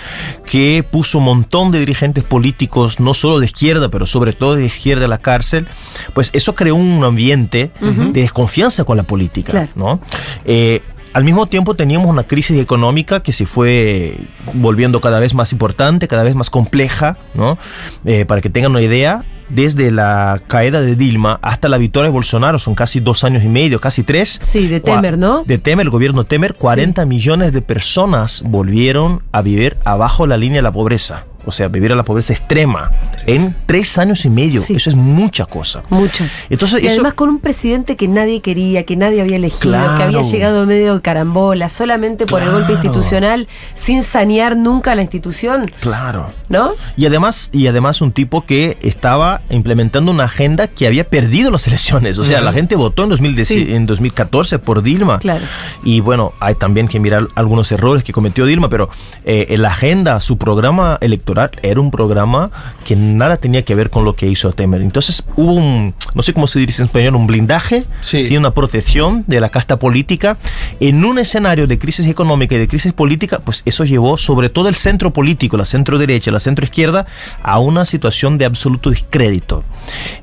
que 0.46 0.84
puso 0.88 1.18
un 1.18 1.24
montón 1.24 1.70
de 1.72 1.80
dirigentes 1.80 2.22
políticos, 2.24 3.00
no 3.00 3.14
solo 3.14 3.40
de 3.40 3.46
izquierda, 3.46 3.88
pero 3.88 4.06
sobre 4.06 4.32
todo 4.32 4.54
de 4.56 4.64
izquierda 4.66 5.06
a 5.06 5.08
la 5.08 5.18
cárcel, 5.18 5.66
pues 6.14 6.30
eso 6.32 6.54
creó 6.54 6.76
un 6.76 7.02
ambiente 7.04 7.70
de 7.80 8.20
desconfianza 8.20 8.84
con 8.84 8.96
la 8.96 9.02
política, 9.02 9.50
Claro. 9.52 9.72
¿no? 9.74 10.00
Eh, 10.44 10.82
al 11.14 11.24
mismo 11.24 11.46
tiempo 11.46 11.74
teníamos 11.74 12.08
una 12.08 12.22
crisis 12.22 12.58
económica 12.58 13.22
que 13.22 13.32
se 13.32 13.44
fue 13.44 14.16
volviendo 14.54 15.00
cada 15.02 15.20
vez 15.20 15.34
más 15.34 15.52
importante, 15.52 16.08
cada 16.08 16.22
vez 16.22 16.34
más 16.34 16.48
compleja, 16.48 17.18
¿no? 17.34 17.58
Eh, 18.06 18.24
para 18.24 18.40
que 18.40 18.48
tengan 18.48 18.70
una 18.70 18.80
idea, 18.80 19.22
desde 19.48 19.90
la 19.90 20.40
caída 20.46 20.80
de 20.80 20.96
Dilma 20.96 21.38
hasta 21.42 21.68
la 21.68 21.78
victoria 21.78 22.06
de 22.06 22.12
Bolsonaro, 22.12 22.58
son 22.58 22.74
casi 22.74 23.00
dos 23.00 23.24
años 23.24 23.44
y 23.44 23.48
medio, 23.48 23.80
casi 23.80 24.02
tres. 24.02 24.38
Sí, 24.42 24.68
de 24.68 24.80
Temer, 24.80 25.18
¿no? 25.18 25.44
De 25.44 25.58
Temer, 25.58 25.84
el 25.84 25.90
gobierno 25.90 26.24
Temer, 26.24 26.54
40 26.54 27.04
millones 27.06 27.52
de 27.52 27.62
personas 27.62 28.42
volvieron 28.44 29.22
a 29.32 29.42
vivir 29.42 29.76
abajo 29.84 30.26
la 30.26 30.36
línea 30.36 30.58
de 30.58 30.62
la 30.62 30.72
pobreza. 30.72 31.24
O 31.44 31.52
sea, 31.52 31.68
vivir 31.68 31.92
a 31.92 31.96
la 31.96 32.02
pobreza 32.02 32.32
extrema 32.32 32.90
en 33.26 33.54
tres 33.66 33.98
años 33.98 34.24
y 34.24 34.30
medio. 34.30 34.60
Sí. 34.62 34.74
Eso 34.74 34.90
es 34.90 34.96
mucha 34.96 35.44
cosa. 35.46 35.82
Mucho. 35.90 36.24
Entonces, 36.50 36.82
y 36.82 36.86
eso, 36.86 36.94
además 36.96 37.14
con 37.14 37.28
un 37.28 37.38
presidente 37.40 37.96
que 37.96 38.08
nadie 38.08 38.40
quería, 38.40 38.84
que 38.84 38.96
nadie 38.96 39.20
había 39.20 39.36
elegido, 39.36 39.60
Claro. 39.72 39.96
que 39.98 40.02
había 40.04 40.22
llegado 40.22 40.66
medio 40.66 40.94
de 40.94 41.00
carambola, 41.00 41.68
solamente 41.68 42.26
por 42.26 42.42
el 42.42 42.50
golpe 42.50 42.72
institucional, 42.72 43.48
sin 43.74 44.02
sanear 44.02 44.56
nunca 44.56 44.94
la 44.94 45.02
institución, 45.02 45.70
claro. 45.80 46.30
¿no? 46.48 46.70
Y 46.96 47.06
además, 47.06 47.50
y 47.52 47.66
además 47.66 48.00
un 48.00 48.12
tipo 48.12 48.44
que 48.46 48.78
estaba 48.82 49.42
implementando 49.50 50.10
una 50.10 50.24
agenda 50.24 50.68
que 50.68 50.86
había 50.86 51.04
perdido 51.08 51.50
las 51.50 51.66
elecciones. 51.66 52.18
O 52.18 52.24
sea, 52.24 52.40
la 52.40 52.52
gente 52.52 52.76
votó 52.76 53.04
en, 53.04 53.10
2010 53.10 53.48
Sí. 53.48 53.66
en 53.74 53.86
2014 53.86 54.58
por 54.58 54.82
Dilma. 54.82 55.18
Claro. 55.18 55.44
Y 55.84 56.00
bueno, 56.00 56.32
hay 56.40 56.54
también 56.54 56.88
que 56.88 57.00
mirar 57.00 57.28
algunos 57.34 57.70
errores 57.72 58.04
que 58.04 58.12
cometió 58.12 58.46
Dilma, 58.46 58.68
pero 58.68 58.88
eh, 59.24 59.54
la 59.58 59.68
agenda, 59.70 60.20
su 60.20 60.38
programa 60.38 60.98
electoral 61.00 61.31
era 61.62 61.80
un 61.80 61.90
programa 61.90 62.50
que 62.84 62.96
nada 62.96 63.36
tenía 63.36 63.62
que 63.62 63.74
ver 63.74 63.90
con 63.90 64.04
lo 64.04 64.14
que 64.14 64.26
hizo 64.28 64.52
Temer. 64.52 64.80
Entonces 64.80 65.24
hubo 65.36 65.52
un, 65.54 65.94
no 66.14 66.22
sé 66.22 66.32
cómo 66.32 66.46
se 66.46 66.58
dice 66.58 66.82
en 66.82 66.86
español, 66.86 67.16
un 67.16 67.26
blindaje, 67.26 67.84
Sí. 68.00 68.36
una 68.36 68.52
protección 68.54 69.24
de 69.26 69.40
la 69.40 69.48
casta 69.48 69.78
política. 69.78 70.36
En 70.80 71.04
un 71.04 71.18
escenario 71.18 71.66
de 71.66 71.78
crisis 71.78 72.06
económica 72.06 72.54
y 72.54 72.58
de 72.58 72.68
crisis 72.68 72.92
política, 72.92 73.40
pues 73.44 73.62
eso 73.64 73.84
llevó 73.84 74.16
sobre 74.18 74.48
todo 74.48 74.68
el 74.68 74.74
centro 74.74 75.12
político, 75.12 75.56
la 75.56 75.64
centro 75.64 75.98
derecha, 75.98 76.30
la 76.30 76.40
centro 76.40 76.64
izquierda, 76.64 77.06
a 77.42 77.58
una 77.58 77.86
situación 77.86 78.38
de 78.38 78.44
absoluto 78.44 78.90
descrédito. 78.90 79.64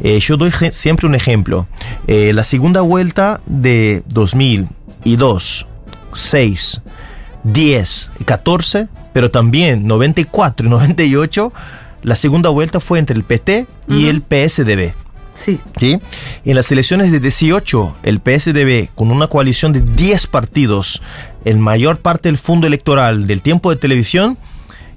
Eh, 0.01 0.19
yo 0.19 0.37
doy 0.37 0.51
siempre 0.71 1.07
un 1.07 1.15
ejemplo. 1.15 1.67
Eh, 2.07 2.31
la 2.33 2.43
segunda 2.43 2.81
vuelta 2.81 3.41
de 3.45 4.03
2002, 4.07 5.65
6, 6.13 6.81
10 7.43 8.11
y 8.19 8.23
14, 8.23 8.87
pero 9.13 9.31
también 9.31 9.87
94 9.87 10.67
y 10.67 10.69
98, 10.69 11.53
la 12.03 12.15
segunda 12.15 12.49
vuelta 12.49 12.79
fue 12.79 12.99
entre 12.99 13.15
el 13.15 13.23
PT 13.23 13.67
y 13.87 14.07
el 14.07 14.21
PSDB. 14.21 14.93
Sí. 15.33 15.59
¿sí? 15.79 15.99
En 16.45 16.55
las 16.55 16.71
elecciones 16.71 17.11
de 17.11 17.19
18, 17.19 17.97
el 18.03 18.19
PSDB, 18.19 18.89
con 18.93 19.11
una 19.11 19.27
coalición 19.27 19.71
de 19.71 19.81
10 19.81 20.27
partidos, 20.27 21.01
en 21.45 21.59
mayor 21.59 21.99
parte 21.99 22.27
del 22.29 22.37
fondo 22.37 22.67
electoral 22.67 23.25
del 23.25 23.41
tiempo 23.41 23.69
de 23.69 23.77
televisión, 23.77 24.37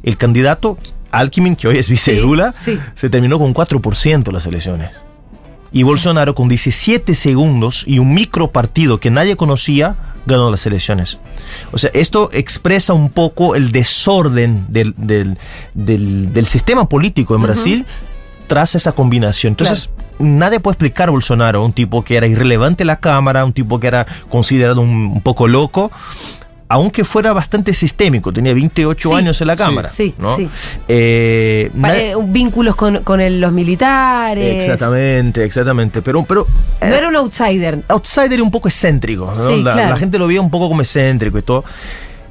el 0.02 0.16
candidato 0.16 0.78
Alckmin, 1.12 1.54
que 1.54 1.68
hoy 1.68 1.78
es 1.78 1.88
vice 1.88 2.14
de 2.14 2.52
Sí, 2.54 2.72
sí. 2.72 2.78
se 2.96 3.10
terminó 3.10 3.38
con 3.38 3.54
4% 3.54 4.32
las 4.32 4.46
elecciones. 4.46 4.90
Y 5.70 5.84
Bolsonaro, 5.84 6.34
con 6.34 6.48
17 6.48 7.14
segundos 7.14 7.84
y 7.86 7.98
un 7.98 8.12
micro 8.12 8.50
partido 8.50 8.98
que 8.98 9.10
nadie 9.10 9.36
conocía, 9.36 9.96
ganó 10.26 10.50
las 10.50 10.64
elecciones. 10.66 11.18
O 11.72 11.78
sea, 11.78 11.90
esto 11.94 12.30
expresa 12.32 12.92
un 12.92 13.10
poco 13.10 13.54
el 13.54 13.72
desorden 13.72 14.66
del, 14.68 14.94
del, 14.96 15.38
del- 15.74 16.32
del 16.32 16.46
sistema 16.46 16.88
político 16.88 17.34
en 17.34 17.42
Brasil 17.42 17.86
tras 18.46 18.74
esa 18.74 18.92
combinación. 18.92 19.52
Entonces, 19.52 19.88
nadie 20.18 20.60
puede 20.60 20.74
explicar 20.74 21.08
a 21.08 21.12
Bolsonaro, 21.12 21.64
un 21.64 21.72
tipo 21.72 22.04
que 22.04 22.16
era 22.16 22.26
irrelevante 22.26 22.82
en 22.82 22.88
la 22.88 22.96
Cámara, 22.96 23.44
un 23.44 23.52
tipo 23.52 23.80
que 23.80 23.86
era 23.86 24.06
considerado 24.28 24.80
un, 24.82 24.90
un 25.14 25.20
poco 25.22 25.48
loco, 25.48 25.90
aunque 26.72 27.04
fuera 27.04 27.32
bastante 27.32 27.74
sistémico, 27.74 28.32
tenía 28.32 28.54
28 28.54 29.08
Sí, 29.10 29.14
años 29.14 29.40
en 29.40 29.46
la 29.46 29.56
Cámara. 29.56 29.88
sí, 29.88 30.14
¿no? 30.18 30.34
sí. 30.36 30.48
Eh, 30.88 31.70
eh, 31.84 32.14
vínculos 32.24 32.74
con, 32.76 33.02
con 33.04 33.20
el- 33.20 33.40
los 33.40 33.52
militares. 33.52 34.54
Exactamente, 34.56 35.44
exactamente. 35.44 36.00
Pero, 36.02 36.22
pero 36.24 36.46
No 36.80 36.86
era 36.94 37.08
un 37.08 37.16
outsider. 37.16 37.82
outsider 37.88 38.38
y 38.38 38.42
un 38.42 38.50
poco 38.50 38.68
excéntrico. 38.68 39.32
¿no? 39.36 39.46
Sí, 39.48 39.62
la, 39.62 39.72
claro. 39.74 39.90
la 39.90 39.96
gente 39.96 40.18
lo 40.18 40.26
veía 40.26 40.40
un 40.40 40.50
poco 40.50 40.68
como 40.68 40.80
excéntrico 40.82 41.38
y 41.38 41.42
todo. 41.42 41.64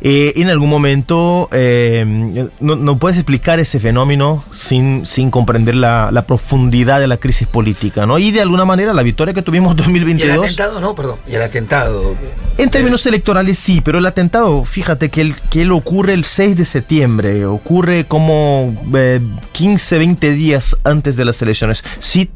Eh, 0.03 0.33
en 0.37 0.49
algún 0.49 0.69
momento 0.69 1.47
eh, 1.51 2.49
no, 2.59 2.75
no 2.75 2.97
puedes 2.97 3.17
explicar 3.17 3.59
ese 3.59 3.79
fenómeno 3.79 4.43
sin, 4.51 5.05
sin 5.05 5.29
comprender 5.29 5.75
la, 5.75 6.09
la 6.11 6.23
profundidad 6.23 6.99
de 6.99 7.07
la 7.07 7.17
crisis 7.17 7.47
política, 7.47 8.07
¿no? 8.07 8.17
Y 8.17 8.31
de 8.31 8.41
alguna 8.41 8.65
manera 8.65 8.93
la 8.93 9.03
victoria 9.03 9.33
que 9.33 9.43
tuvimos 9.43 9.73
en 9.73 9.77
¿Y 9.77 9.97
el 9.97 10.05
2022... 10.05 10.45
atentado? 10.45 10.79
No, 10.81 10.95
perdón. 10.95 11.17
¿Y 11.27 11.35
el 11.35 11.41
atentado? 11.43 12.15
En 12.57 12.69
términos 12.71 13.05
electorales 13.05 13.59
sí, 13.59 13.81
pero 13.81 13.99
el 13.99 14.05
atentado, 14.05 14.65
fíjate 14.65 15.09
que, 15.09 15.21
el, 15.21 15.35
que 15.35 15.61
él 15.61 15.71
ocurre 15.71 16.13
el 16.13 16.25
6 16.25 16.57
de 16.57 16.65
septiembre, 16.65 17.45
ocurre 17.45 18.05
como 18.05 18.75
eh, 18.95 19.19
15, 19.51 19.99
20 19.99 20.31
días 20.31 20.77
antes 20.83 21.15
de 21.15 21.25
las 21.25 21.41
elecciones. 21.41 21.83
Sí 21.99 22.29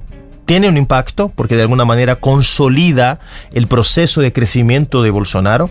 tiene 0.46 0.70
un 0.70 0.78
impacto 0.78 1.32
porque 1.36 1.56
de 1.56 1.64
alguna 1.64 1.86
manera 1.86 2.18
consolida 2.18 3.20
el 3.54 3.68
proceso 3.68 4.22
de 4.22 4.32
crecimiento 4.32 5.02
de 5.02 5.10
Bolsonaro, 5.12 5.70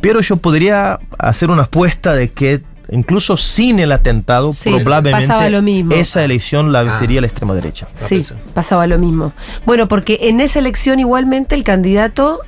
pero 0.00 0.20
yo 0.20 0.36
podría 0.36 0.98
hacer 1.18 1.50
una 1.50 1.62
apuesta 1.64 2.14
de 2.14 2.28
que 2.28 2.60
incluso 2.90 3.36
sin 3.38 3.78
el 3.78 3.90
atentado 3.92 4.52
Sí, 4.52 4.70
probablemente 4.80 5.26
pasaba 5.28 5.48
lo 5.48 5.62
mismo. 5.62 5.94
esa 5.94 6.22
elección 6.24 6.72
la 6.72 6.80
Ah. 6.80 6.98
sería 6.98 7.20
la 7.22 7.26
extrema 7.26 7.54
derecha. 7.54 7.88
Sí, 7.96 8.16
pensé. 8.16 8.34
pasaba 8.54 8.86
lo 8.86 8.98
mismo. 8.98 9.32
Bueno, 9.64 9.88
porque 9.88 10.18
en 10.22 10.40
esa 10.40 10.58
elección 10.58 11.00
igualmente 11.00 11.54
el 11.54 11.64
candidato 11.64 12.40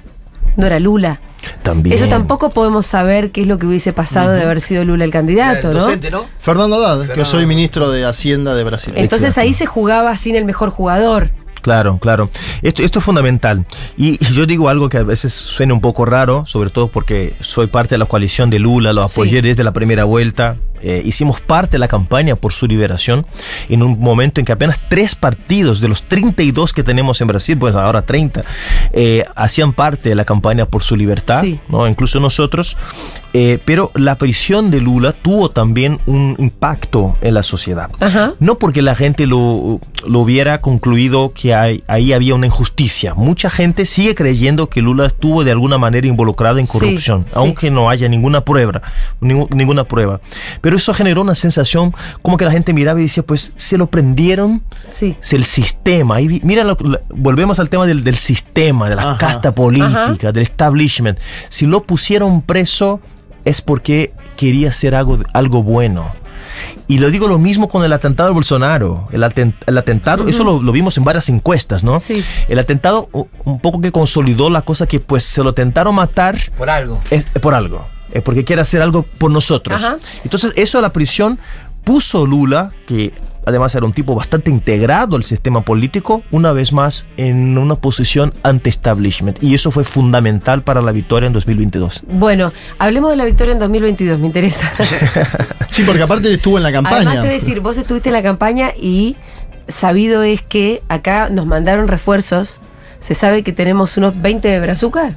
no 0.56 0.66
era 0.66 0.78
Lula. 0.80 1.21
También. 1.62 1.94
Eso 1.94 2.06
tampoco 2.09 2.50
podemos 2.50 2.87
saber 2.87 3.30
qué 3.30 3.42
es 3.42 3.47
lo 3.47 3.59
que 3.59 3.66
hubiese 3.66 3.92
pasado 3.92 4.33
de 4.33 4.42
haber 4.42 4.61
sido 4.62 4.85
Lula 4.85 5.04
el 5.04 5.11
candidato, 5.11 5.68
el 5.71 5.76
¿no? 5.76 5.85
docente, 5.85 6.11
¿no? 6.11 6.26
Fernando 6.38 6.76
Haddad, 6.76 7.00
que 7.02 7.06
Fernando. 7.09 7.30
soy 7.30 7.47
ministro 7.47 7.90
de 7.90 8.04
Hacienda 8.06 8.54
de 8.54 8.64
Brasil. 8.64 8.94
Entonces 8.97 9.28
Exacto. 9.28 9.47
ahí 9.47 9.52
se 9.52 9.66
jugaba 9.66 10.16
sin 10.16 10.37
el 10.37 10.44
mejor 10.44 10.71
jugador. 10.71 11.30
Claro, 11.64 11.97
claro. 11.99 12.28
Esto, 12.61 12.83
esto 12.83 12.99
es 12.99 13.04
fundamental. 13.06 13.64
Y 13.97 14.23
yo 14.35 14.44
digo 14.44 14.68
algo 14.68 14.90
que 14.90 14.99
a 14.99 15.02
veces 15.02 15.33
suena 15.33 15.73
un 15.73 15.80
poco 15.80 16.04
raro, 16.04 16.44
sobre 16.47 16.68
todo 16.68 16.88
porque 16.88 17.33
soy 17.40 17.68
parte 17.68 17.94
de 17.94 17.99
la 17.99 18.04
coalición 18.04 18.50
de 18.50 18.59
Lula, 18.59 18.92
lo 18.92 19.09
Sí. 19.09 19.14
apoyé 19.14 19.40
desde 19.40 19.64
la 19.64 19.73
primera 19.73 20.04
vuelta. 20.04 20.59
Eh, 20.85 21.03
hicimos 21.05 21.41
parte 21.41 21.73
de 21.73 21.79
la 21.79 21.88
campaña 21.88 22.37
por 22.37 22.53
su 22.53 22.67
liberación 22.67 23.26
en 23.69 23.83
un 23.83 23.99
momento 23.99 24.41
en 24.41 24.45
que 24.45 24.53
apenas 24.53 24.79
tres 24.88 25.14
partidos 25.14 25.81
de 25.81 25.88
los 25.88 26.03
32 26.05 26.73
que 26.73 26.83
tenemos 26.85 27.21
en 27.21 27.26
Brasil, 27.29 27.57
pues 27.59 27.75
ahora 27.75 28.03
30, 28.03 28.45
eh, 28.93 29.25
hacían 29.35 29.73
parte 29.73 30.11
de 30.11 30.14
la 30.14 30.25
campaña 30.25 30.67
por 30.67 30.83
su 30.83 30.95
libertad, 30.97 31.41
Sí. 31.43 31.59
¿no? 31.69 31.88
incluso 31.88 32.21
nosotros. 32.21 32.76
Eh, 33.37 33.59
pero 33.64 33.91
la 33.97 34.17
prisión 34.17 34.71
de 34.71 34.81
Lula 34.81 35.11
tuvo 35.11 35.50
también 35.50 35.99
un 36.07 36.37
impacto 36.38 37.17
en 37.21 37.35
la 37.35 37.43
sociedad. 37.43 37.91
Ajá. 37.99 38.35
No 38.38 38.61
porque 38.61 38.81
la 38.81 38.95
gente 38.95 39.26
lo, 39.26 39.81
lo 40.07 40.21
hubiera 40.21 40.61
concluido 40.61 41.33
que 41.35 41.53
hay- 41.53 41.83
ahí 41.88 42.12
había 42.12 42.37
una 42.37 42.47
injusticia. 42.47 43.12
Mucha 43.14 43.50
gente 43.50 43.87
sigue 43.87 44.14
creyendo 44.14 44.69
que 44.69 44.83
Lula 44.83 45.07
estuvo 45.07 45.43
de 45.43 45.50
alguna 45.50 45.79
manera 45.79 46.07
involucrado 46.07 46.59
en 46.59 46.69
Sí, 46.69 46.79
corrupción, 46.79 47.25
sí. 47.26 47.35
aunque 47.37 47.73
no 47.73 47.91
haya 47.91 48.09
ninguna 48.09 48.45
prueba, 48.45 48.83
ningú- 49.21 49.49
ninguna 49.53 49.83
prueba. 49.83 50.21
Pero 50.61 50.74
eso 50.76 50.95
generó 50.95 51.23
una 51.23 51.35
sensación 51.35 51.95
como 52.23 52.37
que 52.37 52.45
la 52.45 52.50
gente 52.52 52.73
miraba 52.73 52.99
y 53.00 53.04
decía, 53.04 53.23
pues 53.23 53.52
se 53.57 53.78
lo 53.78 53.87
prendieron, 53.88 54.62
Sí. 54.85 55.16
es 55.21 55.33
el 55.33 55.45
sistema. 55.45 56.16
Ahí 56.16 56.28
vi- 56.28 56.40
mira, 56.45 56.64
lo- 56.64 56.76
volvemos 57.11 57.59
al 57.59 57.69
tema 57.69 57.87
del, 57.87 58.04
del 58.04 58.16
sistema, 58.16 58.88
de 58.88 58.97
la 58.97 59.02
Ajá. 59.11 59.19
casta 59.19 59.54
política, 59.54 60.33
del 60.33 60.43
establishment. 60.43 61.19
Si 61.49 61.66
lo 61.66 61.83
pusieron 61.85 62.43
preso 62.43 63.00
es 63.45 63.61
porque 63.61 64.12
quería 64.37 64.71
hacer 64.71 64.95
algo, 64.95 65.19
algo 65.33 65.62
bueno. 65.62 66.11
Y 66.87 66.99
lo 66.99 67.11
digo 67.11 67.26
lo 67.26 67.38
mismo 67.38 67.69
con 67.69 67.85
el 67.85 67.93
atentado 67.93 68.28
de 68.28 68.35
Bolsonaro. 68.35 69.09
El, 69.12 69.23
aten- 69.25 69.54
el 69.66 69.76
atentado, 69.78 70.28
eso 70.28 70.45
lo, 70.45 70.62
lo 70.62 70.73
vimos 70.73 70.97
en 70.99 71.04
varias 71.04 71.28
encuestas, 71.28 71.83
¿no? 71.83 71.99
Sí. 71.99 72.23
El 72.49 72.59
atentado 72.59 73.09
un 73.45 73.59
poco 73.61 73.81
que 73.81 73.90
consolidó 73.90 74.50
la 74.50 74.62
cosa 74.62 74.87
que 74.87 75.00
pues 75.00 75.25
se 75.25 75.43
lo 75.43 75.52
tentaron 75.54 75.95
matar 75.95 76.37
Por 76.57 76.71
algo. 76.71 77.00
es 77.11 77.25
por 77.40 77.54
algo, 77.54 77.87
es 78.13 78.23
porque 78.23 78.45
quiere 78.45 78.63
hacer 78.63 78.83
algo 78.83 79.03
por 79.03 79.31
nosotros. 79.31 79.83
Ajá. 79.83 79.99
Entonces, 80.25 80.53
eso 80.57 80.79
a 80.79 80.83
la 80.83 80.93
prisión 80.93 81.39
puso 81.85 82.27
Lula, 82.27 82.73
que 82.87 83.13
además 83.47 83.75
era 83.75 83.85
un 83.85 83.93
tipo 83.93 84.15
bastante 84.15 84.51
integrado 84.51 85.17
al 85.17 85.25
sistema 85.25 85.63
político, 85.63 86.23
una 86.31 86.53
vez 86.53 86.73
más 86.73 87.07
en 87.17 87.59
una 87.59 87.77
posición 87.77 88.33
anti-establishment. 88.43 89.43
Y 89.43 89.55
eso 89.55 89.71
fue 89.71 89.85
fundamental 89.85 90.63
para 90.63 90.81
la 90.83 90.93
victoria 90.93 91.27
en 91.27 91.33
2022. 91.33 92.05
Bueno, 92.09 92.53
hablemos 92.79 93.11
de 93.11 93.17
la 93.17 93.25
victoria 93.25 93.53
en 93.53 93.59
2022, 93.59 94.19
me 94.19 94.27
interesa. 94.27 94.71
Sí, 95.75 95.83
porque 95.83 96.03
aparte 96.03 96.33
estuvo 96.33 96.57
en 96.57 96.63
la 96.63 96.71
campaña. 96.71 96.99
Además 96.99 97.15
te 97.15 97.21
voy 97.23 97.31
a 97.31 97.33
decir, 97.33 97.59
vos 97.59 97.77
estuviste 97.79 98.09
en 98.09 98.13
la 98.13 98.23
campaña 98.23 98.71
y 98.81 99.17
sabido 99.67 100.23
es 100.23 100.41
que 100.41 100.85
acá 100.89 101.31
nos 101.31 101.47
mandaron 101.47 101.89
refuerzos. 101.89 102.61
Se 103.01 103.15
sabe 103.15 103.43
que 103.43 103.53
tenemos 103.53 103.97
unos 103.97 104.23
20 104.23 104.47
de 104.47 104.61
brazucas. 104.61 105.15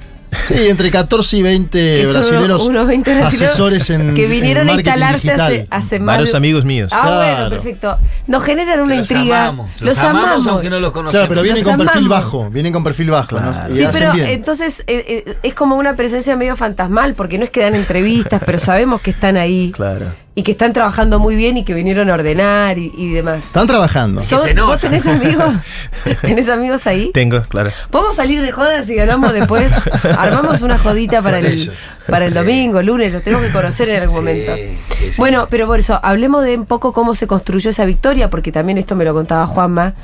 Sí, 0.48 0.67
entre 0.69 0.91
14 0.91 1.38
y 1.38 1.41
20 1.41 1.77
Que 1.79 2.03
son 2.05 2.13
brasileros 2.22 2.65
unos 2.67 2.88
20 2.88 3.13
brasileros 3.15 3.50
asesores 3.51 3.89
en 3.89 4.13
que 4.13 4.27
vinieron 4.27 4.69
en 4.69 4.75
a 4.75 4.79
instalarse 4.79 5.27
digital. 5.27 5.41
hace, 5.41 5.67
hace 5.69 6.00
más 6.00 6.15
Varios 6.15 6.31
de- 6.31 6.38
amigos 6.38 6.65
míos. 6.65 6.91
Ah, 6.93 7.01
Claro. 7.01 7.17
bueno, 7.36 7.50
perfecto. 7.50 7.98
Nos 8.27 8.43
generan 8.43 8.79
una 8.81 8.96
Los 8.96 9.12
intriga. 9.12 9.43
amamos. 9.48 9.81
Los, 9.81 9.98
amamos, 10.00 10.48
aunque 10.48 10.69
no 10.69 10.79
los 10.79 10.91
conocemos. 10.91 11.12
Claro, 11.13 11.29
pero 11.29 11.41
vienen 11.41 11.63
Los 11.63 11.69
con 11.75 11.86
perfil 11.86 12.05
amamos. 12.05 12.24
bajo, 12.25 12.50
vienen 12.50 12.74
con 12.74 12.84
perfil 12.84 13.10
bajo. 13.10 13.39
¿no? 13.39 13.51
Claro. 13.51 13.74
Y 13.74 13.77
Sí, 13.77 13.88
pero 13.91 14.13
bien. 14.13 14.29
entonces 14.29 14.84
eh, 14.88 15.24
eh, 15.27 15.38
es 15.43 15.53
como 15.53 15.75
una 15.75 15.96
presencia 15.96 16.36
medio 16.36 16.55
fantasmal, 16.55 17.13
porque 17.13 17.38
no 17.38 17.43
es 17.43 17.50
que 17.50 17.62
dan 17.62 17.75
entrevistas, 17.75 18.41
pero 18.46 18.60
sabemos 18.60 19.01
que 19.01 19.12
están 19.12 19.38
ahí. 19.38 19.72
Claro. 19.74 20.13
Y 20.38 20.44
que 20.44 20.51
están 20.51 20.72
trabajando 20.72 21.17
muy 21.17 21.36
bien 21.36 21.58
y 21.58 21.63
que 21.65 21.74
vinieron 21.74 22.12
a 22.12 22.13
ordenar 22.13 22.77
y, 22.77 22.91
y 22.96 23.12
demás. 23.12 23.46
Están 23.46 23.65
trabajando. 23.65 24.22
Son- 24.22 24.44
se 24.44 24.53
nota. 24.53 24.74
¿Vos 24.74 24.82
tenés 24.82 25.08
amigos? 25.08 25.51
¿Tenés 26.22 26.48
amigos 26.48 26.86
ahí? 26.86 27.10
Tengo, 27.12 27.41
claro. 27.41 27.72
Podemos 27.89 28.15
salir 28.15 28.44
de 28.44 28.51
jodas 28.51 28.88
y 28.88 28.94
ganamos 28.94 29.34
después. 29.34 29.72
Armamos 30.17 30.62
una 30.62 30.77
jodita 30.77 31.24
para 31.24 31.39
el, 31.39 31.48
ellos. 31.48 31.74
para 32.08 32.25
el 32.25 32.34
Sí. 32.34 32.38
domingo, 32.38 32.84
lunes, 32.84 33.12
los 33.12 33.24
tenemos 33.24 33.48
que 33.48 33.51
conocer 33.51 33.89
en 33.89 34.03
algún 34.03 34.17
Sí, 34.17 34.22
momento. 34.22 34.56
sí, 34.56 34.77
sí. 35.00 35.12
Bueno, 35.17 35.48
pero 35.50 35.65
por 35.65 35.79
eso, 35.79 36.00
hablemos 36.03 36.44
de 36.46 36.56
un 36.56 36.65
poco 36.67 36.94
cómo 36.94 37.15
se 37.15 37.25
construyó 37.25 37.72
esa 37.72 37.86
victoria, 37.86 38.29
porque 38.29 38.51
también 38.51 38.77
esto 38.77 38.96
me 38.96 39.06
lo 39.06 39.15
contaba 39.15 39.48
Juanma. 39.48 39.96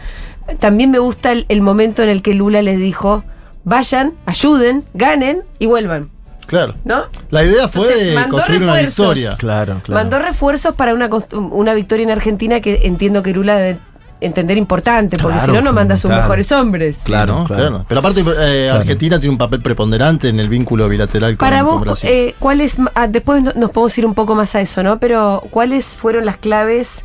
También 0.60 0.90
me 0.90 0.98
gusta 0.98 1.32
el, 1.32 1.46
el 1.48 1.62
momento 1.62 2.02
en 2.02 2.10
el 2.10 2.24
que 2.24 2.34
Lula 2.34 2.64
les 2.64 2.80
dijo, 2.80 3.24
vayan, 3.66 4.14
ayuden, 4.26 4.84
ganen 4.96 5.44
y 5.60 5.68
vuelvan, 5.68 6.10
Claro. 6.48 6.76
¿no? 6.86 7.04
La 7.30 7.44
idea 7.44 7.68
fue 7.68 7.84
Entonces, 7.86 8.16
mandó 8.16 8.38
construir 8.38 8.64
una 8.64 8.76
victoria. 8.78 9.36
Claro, 9.38 9.82
claro. 9.84 10.02
Mandó 10.02 10.20
refuerzos 10.20 10.76
para 10.76 10.94
una, 10.94 11.10
una 11.32 11.74
victoria 11.74 12.04
en 12.04 12.12
Argentina 12.12 12.60
que 12.62 12.82
entiendo 12.84 13.24
que 13.24 13.34
Lula 13.34 13.56
debe 13.58 13.80
entender 14.22 14.58
importante, 14.58 15.18
porque 15.18 15.36
Claro, 15.38 15.52
si 15.52 15.58
no, 15.58 15.62
no 15.66 15.74
manda 15.74 15.96
a 15.96 15.98
sus 15.98 16.10
mejores 16.10 16.52
hombres. 16.54 17.00
Claro, 17.04 17.40
¿no? 17.40 17.44
claro. 17.46 17.86
Pero 17.88 18.00
aparte, 18.00 18.24
eh, 18.40 18.70
Argentina 18.72 19.20
tiene 19.20 19.32
un 19.32 19.38
papel 19.38 19.62
preponderante 19.62 20.30
en 20.30 20.40
el 20.40 20.48
vínculo 20.48 20.88
bilateral 20.88 21.36
con, 21.38 21.46
Para 21.46 21.62
con 21.64 21.74
vos, 21.74 21.82
Brasil. 21.82 22.10
eh, 22.10 22.36
¿cuáles, 22.40 22.78
ah, 22.96 23.08
después 23.08 23.44
no- 23.44 23.52
nos 23.56 23.72
podemos 23.72 23.98
ir 23.98 24.06
un 24.06 24.14
poco 24.14 24.34
más 24.34 24.56
a 24.56 24.62
eso, 24.62 24.82
¿no? 24.82 24.98
Pero, 25.00 25.44
¿cuáles 25.50 25.96
fueron 25.96 26.26
las 26.26 26.38
claves 26.38 27.04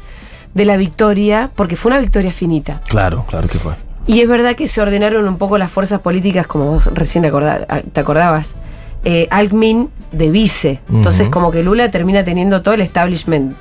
de 0.54 0.64
la 0.64 0.76
victoria? 0.76 1.50
Porque 1.56 1.74
fue 1.74 1.90
una 1.90 2.00
victoria 2.00 2.32
finita. 2.32 2.82
Claro, 2.88 3.24
claro 3.28 3.48
que 3.48 3.58
fue. 3.58 3.74
Y 4.06 4.20
es 4.20 4.28
verdad 4.28 4.54
que 4.54 4.68
se 4.68 4.80
ordenaron 4.80 5.26
un 5.26 5.38
poco 5.38 5.58
las 5.58 5.72
fuerzas 5.72 6.00
políticas, 6.00 6.46
como 6.46 6.66
vos 6.66 6.86
recién 6.94 7.26
ah, 7.26 7.80
te 7.92 8.00
acordabas. 8.00 8.56
Eh, 9.04 9.28
Alckmin 9.30 9.88
de 10.12 10.30
vice. 10.30 10.80
Entonces, 10.90 11.28
como 11.28 11.50
que 11.50 11.62
Lula 11.62 11.90
termina 11.90 12.24
teniendo 12.24 12.62
todo 12.62 12.74
el 12.74 12.80
establishment. 12.80 13.56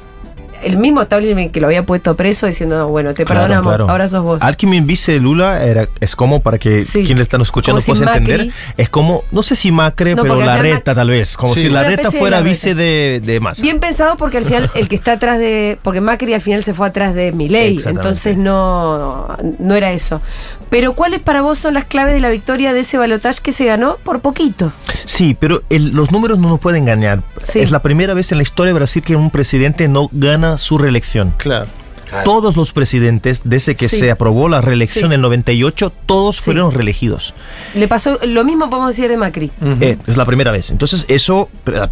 El 0.64 0.78
mismo 0.78 1.02
establishment 1.02 1.52
que 1.52 1.62
lo 1.62 1.68
había 1.68 1.84
puesto 1.86 2.16
preso 2.16 2.48
diciendo, 2.48 2.78
"No, 2.78 2.88
bueno, 2.90 3.14
te 3.14 3.26
Claro, 3.26 3.42
perdonamos, 3.42 3.68
claro. 3.74 3.90
ahora 3.90 4.08
sos 4.08 4.24
vos. 4.24 4.42
Alckmin 4.42 4.86
vice 4.88 5.14
de 5.14 5.20
Lula 5.20 5.64
era, 5.64 5.88
es 6.00 6.16
como, 6.16 6.42
para 6.42 6.58
que 6.58 6.82
Sí. 6.84 7.04
quien 7.04 7.18
le 7.18 7.24
están 7.24 7.42
escuchando 7.42 7.80
si 7.80 7.92
pueda 7.92 8.18
entender, 8.18 8.50
es 8.78 8.90
como, 8.90 9.24
no 9.32 9.44
sé 9.44 9.56
si 9.56 9.72
Macre, 9.72 10.16
No, 10.16 10.24
pero 10.24 10.38
la 10.38 10.56
al 10.56 10.60
reta 10.62 10.96
tal 10.96 11.10
vez, 11.10 11.38
como 11.38 11.54
Sí. 11.54 11.62
si 11.62 11.70
la 11.70 11.84
reta 11.84 12.12
fuera 12.12 12.42
vice 12.42 12.74
de, 12.76 13.22
de 13.24 13.40
Massa. 13.40 13.62
Bien 13.62 13.80
pensado 13.80 14.18
porque 14.18 14.38
al 14.38 14.46
final 14.46 14.72
el 14.76 14.88
que 14.88 14.96
está 14.96 15.14
atrás 15.14 15.38
de. 15.40 15.78
Porque 15.84 16.02
Macri 16.02 16.34
al 16.34 16.42
final 16.42 16.64
se 16.64 16.74
fue 16.74 16.88
atrás 16.88 17.14
de 17.14 17.32
Milei. 17.32 17.78
Entonces 17.86 18.38
no, 18.38 19.28
no 19.60 19.76
era 19.76 19.92
eso. 19.92 20.22
Pero 20.70 20.94
¿cuáles 20.94 21.22
para 21.22 21.42
vos 21.42 21.58
son 21.60 21.74
las 21.74 21.86
claves 21.86 22.14
de 22.14 22.20
la 22.20 22.30
victoria 22.30 22.74
de 22.74 22.82
ese 22.82 22.98
balotaje 22.98 23.40
que 23.42 23.52
se 23.52 23.66
ganó 23.66 23.98
por 24.04 24.20
poquito? 24.22 24.74
Sí, 25.06 25.36
pero 25.40 25.62
el- 25.70 25.92
los 25.92 26.12
números 26.12 26.40
no 26.40 26.50
nos 26.50 26.60
pueden 26.60 26.84
engañar. 26.84 27.22
Sí. 27.42 27.60
Es 27.60 27.72
la 27.72 27.80
primera 27.82 28.14
vez 28.14 28.32
en 28.32 28.38
la 28.38 28.44
historia 28.44 28.74
de 28.74 28.80
Brasil 28.80 29.02
que 29.04 29.16
un 29.16 29.30
presidente 29.30 29.88
no 29.88 30.10
gana 30.12 30.47
su 30.56 30.78
reelección. 30.78 31.34
Claro. 31.38 31.87
Claro. 32.10 32.24
Todos 32.24 32.56
los 32.56 32.72
presidentes, 32.72 33.42
desde 33.44 33.76
que 33.76 33.90
Sí. 33.90 33.98
se 34.00 34.12
aprobó 34.12 34.48
la 34.50 34.62
reelección 34.62 35.04
Sí. 35.04 35.06
en 35.08 35.14
el 35.14 35.22
98, 35.22 35.92
todos 36.06 36.38
Sí. 36.38 36.42
fueron 36.44 36.72
reelegidos. 36.72 37.34
Le 37.76 37.88
pasó 37.88 38.18
lo 38.26 38.44
mismo 38.44 38.70
podemos 38.70 38.90
decir 38.96 39.10
de 39.10 39.18
Macri. 39.18 39.52
Eh, 39.82 39.98
es 40.08 40.18
la 40.18 40.26
primera 40.26 40.52
vez. 40.52 40.72
Entonces, 40.72 41.06
eso 41.08 41.50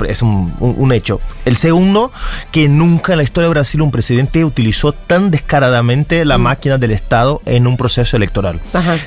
es 0.07 0.21
un, 0.21 0.53
un- 0.59 0.75
un 0.77 0.91
hecho. 0.91 1.19
El 1.45 1.55
segundo, 1.57 2.11
que 2.51 2.67
nunca 2.69 3.13
en 3.13 3.17
la 3.17 3.23
historia 3.23 3.47
de 3.47 3.53
Brasil 3.53 3.81
un 3.81 3.91
presidente 3.91 4.45
utilizó 4.45 4.91
tan 4.93 5.31
descaradamente 5.31 6.25
la 6.25 6.37
máquina 6.37 6.77
del 6.77 6.91
Estado 6.91 7.41
en 7.45 7.67
un 7.67 7.77
proceso 7.77 8.17
electoral. 8.17 8.61
Ajá. 8.73 8.97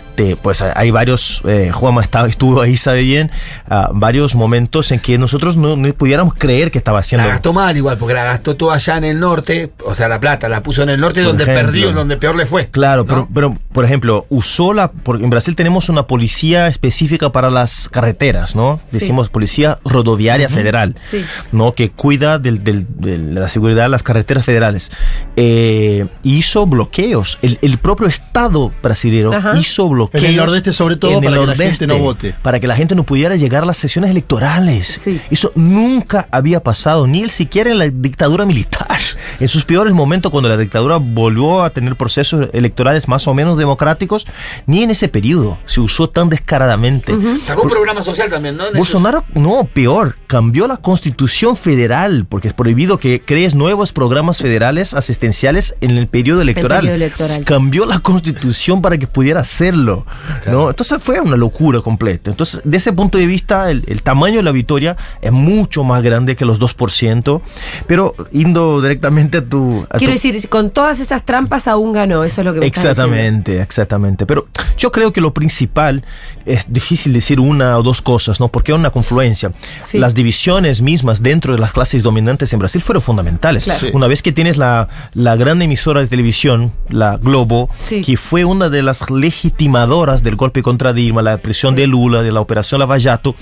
Pues 0.43 0.63
hay 0.63 0.91
varios, 0.91 1.43
eh, 1.47 1.71
Juanma 1.73 2.03
estaba, 2.03 2.27
estuvo 2.29 2.61
ahí, 2.61 2.77
sabe 2.77 3.03
bien, 3.03 3.31
ah, 3.69 3.91
varios 3.93 4.35
momentos 4.35 4.91
en 4.91 4.99
que 5.01 5.17
nosotros 5.19 5.57
no, 5.57 5.77
no 5.77 5.93
pudiéramos 5.95 6.35
creer 6.35 6.71
que 6.71 6.79
estaba 6.79 6.97
La 6.97 7.01
haciendo. 7.01 7.29
gastó 7.29 7.53
mal 7.53 7.77
igual, 7.77 7.97
porque 7.99 8.15
la 8.15 8.25
gastó 8.25 8.57
toda 8.57 8.75
allá 8.75 8.97
en 8.97 9.05
el 9.05 9.21
norte, 9.21 9.71
o 9.85 9.95
sea, 9.95 10.09
la 10.09 10.19
plata, 10.21 10.49
la 10.49 10.63
puso 10.63 10.83
en 10.83 10.89
el 10.91 10.98
norte 11.01 11.21
Por 11.21 11.31
donde 11.31 11.45
ejemplo. 11.45 11.65
perdió, 11.65 11.93
donde 11.93 12.17
peor 12.17 12.37
le 12.37 12.47
fue. 12.47 12.69
Claro, 12.69 13.03
¿no? 13.03 13.07
pero, 13.09 13.29
pero, 13.33 13.55
por 13.73 13.85
ejemplo, 13.85 14.27
usó 14.29 14.73
la. 14.75 14.91
Porque 14.93 15.25
en 15.25 15.31
Brasil 15.31 15.55
tenemos 15.57 15.89
una 15.89 16.07
policía 16.07 16.67
específica 16.69 17.31
para 17.33 17.51
las 17.51 17.89
carreteras, 17.89 18.55
¿no? 18.57 18.81
Sí. 18.85 18.99
Decimos 18.99 19.29
policía 19.29 19.79
rodoviaria 19.85 20.49
federal, 20.49 20.95
Sí. 20.99 21.25
¿no? 21.53 21.73
Que 21.73 21.91
cuida 21.91 22.39
del- 22.39 22.63
del- 22.65 22.87
de 22.89 23.19
la 23.19 23.49
seguridad 23.49 23.85
de 23.85 23.89
las 23.91 24.03
carreteras 24.03 24.45
federales. 24.45 24.91
Eh, 25.37 26.07
hizo 26.23 26.67
bloqueos. 26.67 27.39
El, 27.43 27.59
el 27.63 27.79
propio 27.79 28.07
Estado 28.07 28.73
brasileño 28.83 29.33
Ajá. 29.33 29.57
hizo 29.59 29.89
bloqueos. 29.89 30.25
En 30.25 30.31
el 30.31 30.37
nordeste, 30.37 30.73
sobre 30.73 30.97
todo, 30.97 31.13
en 31.19 31.19
el 31.19 31.23
para 31.25 31.35
que 31.35 31.41
la 31.41 31.47
gente 31.47 31.57
nordeste, 31.59 31.87
no 31.87 31.99
vote. 31.99 32.35
Para 32.43 32.61
que 32.61 32.67
la 32.67 32.77
gente 32.77 32.95
no 32.95 33.05
pudiera 33.05 33.37
llegar 33.37 33.63
a 33.63 33.67
las 33.67 33.79
sesiones 33.79 34.11
electorales. 34.11 34.87
Sí. 34.87 35.21
Eso 35.31 35.53
nunca 35.55 36.29
había 36.31 36.63
pasado, 36.63 37.07
ni 37.07 37.23
el 37.23 37.31
siquiera 37.31 37.71
en 37.71 37.79
la 37.79 37.89
dictadura 37.89 38.45
militar. 38.47 38.99
En 39.41 39.49
sus 39.49 39.65
peores 39.65 39.93
momentos, 39.95 40.31
cuando 40.33 40.49
la 40.49 40.57
dictadura 40.57 40.88
volvió 40.97 41.63
a 41.63 41.71
tener 41.71 41.97
procesos 41.97 42.49
electorales 42.53 43.07
más 43.09 43.29
o 43.29 43.35
menos 43.35 43.59
democráticos, 43.59 44.27
ni 44.67 44.83
en 44.83 44.91
ese 44.91 45.09
periodo 45.09 45.59
se 45.67 45.81
usó 45.81 46.09
tan 46.09 46.29
descaradamente. 46.29 47.13
Sacó 47.45 47.63
un 47.63 47.69
programa 47.71 48.03
social 48.03 48.31
también, 48.31 48.57
¿no? 48.57 48.65
Bolsonaro, 48.75 49.25
no, 49.35 49.65
peor, 49.73 50.17
cambió 50.27 50.67
la 50.67 50.77
constitución 50.79 51.57
federal, 51.57 52.27
porque 52.29 52.49
es 52.49 52.55
prohibido 52.55 52.99
que 52.99 53.23
crees 53.25 53.55
nuevos 53.55 53.93
programas 53.93 54.39
federales 54.39 54.95
asistenciales 54.95 55.77
en 55.81 55.93
el 55.99 56.07
periodo 56.09 56.41
electoral. 56.43 56.81
periodo 56.81 56.97
electoral. 56.97 57.45
Cambió 57.45 57.85
la 57.87 57.99
constitución 58.01 58.83
para 58.83 58.99
que 58.99 59.07
pudiera 59.07 59.41
hacerlo. 59.41 60.07
¿no? 60.47 60.71
Entonces 60.71 60.99
fue 61.03 61.21
una 61.21 61.37
locura 61.37 61.81
completa. 61.81 62.31
Entonces, 62.31 62.61
de 62.65 62.77
ese 62.77 62.93
punto 62.93 63.19
de 63.19 63.27
vista, 63.27 63.71
el, 63.71 63.85
el 63.87 64.03
tamaño 64.03 64.37
de 64.37 64.43
la 64.43 64.53
victoria 64.53 64.97
es 65.21 65.33
mucho 65.33 65.85
más 65.85 66.03
grande 66.03 66.37
que 66.37 66.45
los 66.45 66.61
2%, 66.61 67.41
pero 67.87 68.15
yendo 68.33 68.81
directamente 68.81 69.39
a 69.39 69.45
tu... 69.45 69.87
a 69.91 69.99
Quiero 69.99 70.13
tu- 70.13 70.21
decir, 70.23 70.49
con 70.49 70.71
todas 70.79 71.01
esas 71.01 71.25
trampas 71.25 71.67
aún 71.67 71.93
ganó, 71.93 72.23
eso 72.23 72.41
es 72.41 72.45
lo 72.45 72.55
que 72.55 72.61
me 72.61 72.67
estás. 72.67 72.85
Exactamente, 72.85 73.61
exactamente. 73.61 74.27
Pero 74.27 74.47
yo 74.77 74.93
creo 74.93 75.13
que 75.13 75.21
lo 75.21 75.35
principal 75.35 76.05
es 76.47 76.73
difícil 76.73 77.13
decir 77.13 77.41
una 77.41 77.77
o 77.79 77.83
dos 77.83 78.01
cosas, 78.01 78.39
¿no? 78.39 78.47
Porque 78.47 78.71
es 78.71 78.79
una 78.79 78.91
confluencia. 78.91 79.51
Sí. 79.85 79.99
Las 79.99 80.15
divisiones 80.15 80.81
mismas 80.81 81.21
dentro 81.21 81.53
de 81.53 81.59
las 81.59 81.73
clases 81.73 82.05
dominantes 82.05 82.53
en 82.53 82.61
Brasil 82.61 82.81
fueron 82.81 83.03
fundamentales. 83.03 83.65
Claro. 83.65 83.81
Sí. 83.81 83.91
Una 83.93 84.07
vez 84.07 84.23
que 84.23 84.31
tienes 84.31 84.57
la, 84.57 84.89
la 85.15 85.35
gran 85.35 85.61
emisora 85.63 85.99
de 86.01 86.07
televisión, 86.07 86.71
la 86.89 87.17
Globo, 87.17 87.71
Sí. 87.77 88.03
que 88.03 88.17
fue 88.17 88.45
una 88.45 88.69
de 88.69 88.85
las 88.85 89.11
legitimadoras 89.11 90.23
del 90.23 90.37
golpe 90.37 90.63
contra 90.63 90.93
Dilma, 90.93 91.23
la 91.23 91.39
presión 91.39 91.75
de 91.75 91.89
Lula, 91.89 92.23
de 92.23 92.31
la 92.31 92.41
operación 92.41 92.79
Lava 92.79 93.01
Jato, 93.01 93.35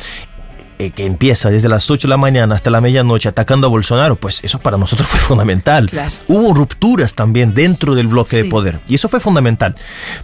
eh, 0.79 0.91
que 0.91 1.07
empieza 1.07 1.49
desde 1.51 1.69
las 1.69 1.91
8 1.91 2.07
de 2.07 2.11
la 2.11 2.17
mañana 2.17 2.55
hasta 2.55 2.71
la 2.71 2.81
medianoche 2.81 3.29
atacando 3.29 3.67
a 3.67 3.71
Bolsonaro, 3.71 4.17
pues 4.17 4.41
eso 4.43 4.59
para 4.59 4.77
nosotros 4.77 5.09
fue 5.11 5.19
fundamental. 5.21 5.89
Claro. 5.91 6.11
Hubo 6.29 6.53
rupturas 6.55 7.15
también 7.15 7.55
dentro 7.55 7.95
del 7.95 8.07
bloque 8.09 8.37
Sí. 8.37 8.43
de 8.43 8.49
poder 8.49 8.81
y 8.89 8.95
eso 8.95 9.09
fue 9.09 9.21
fundamental. 9.21 9.75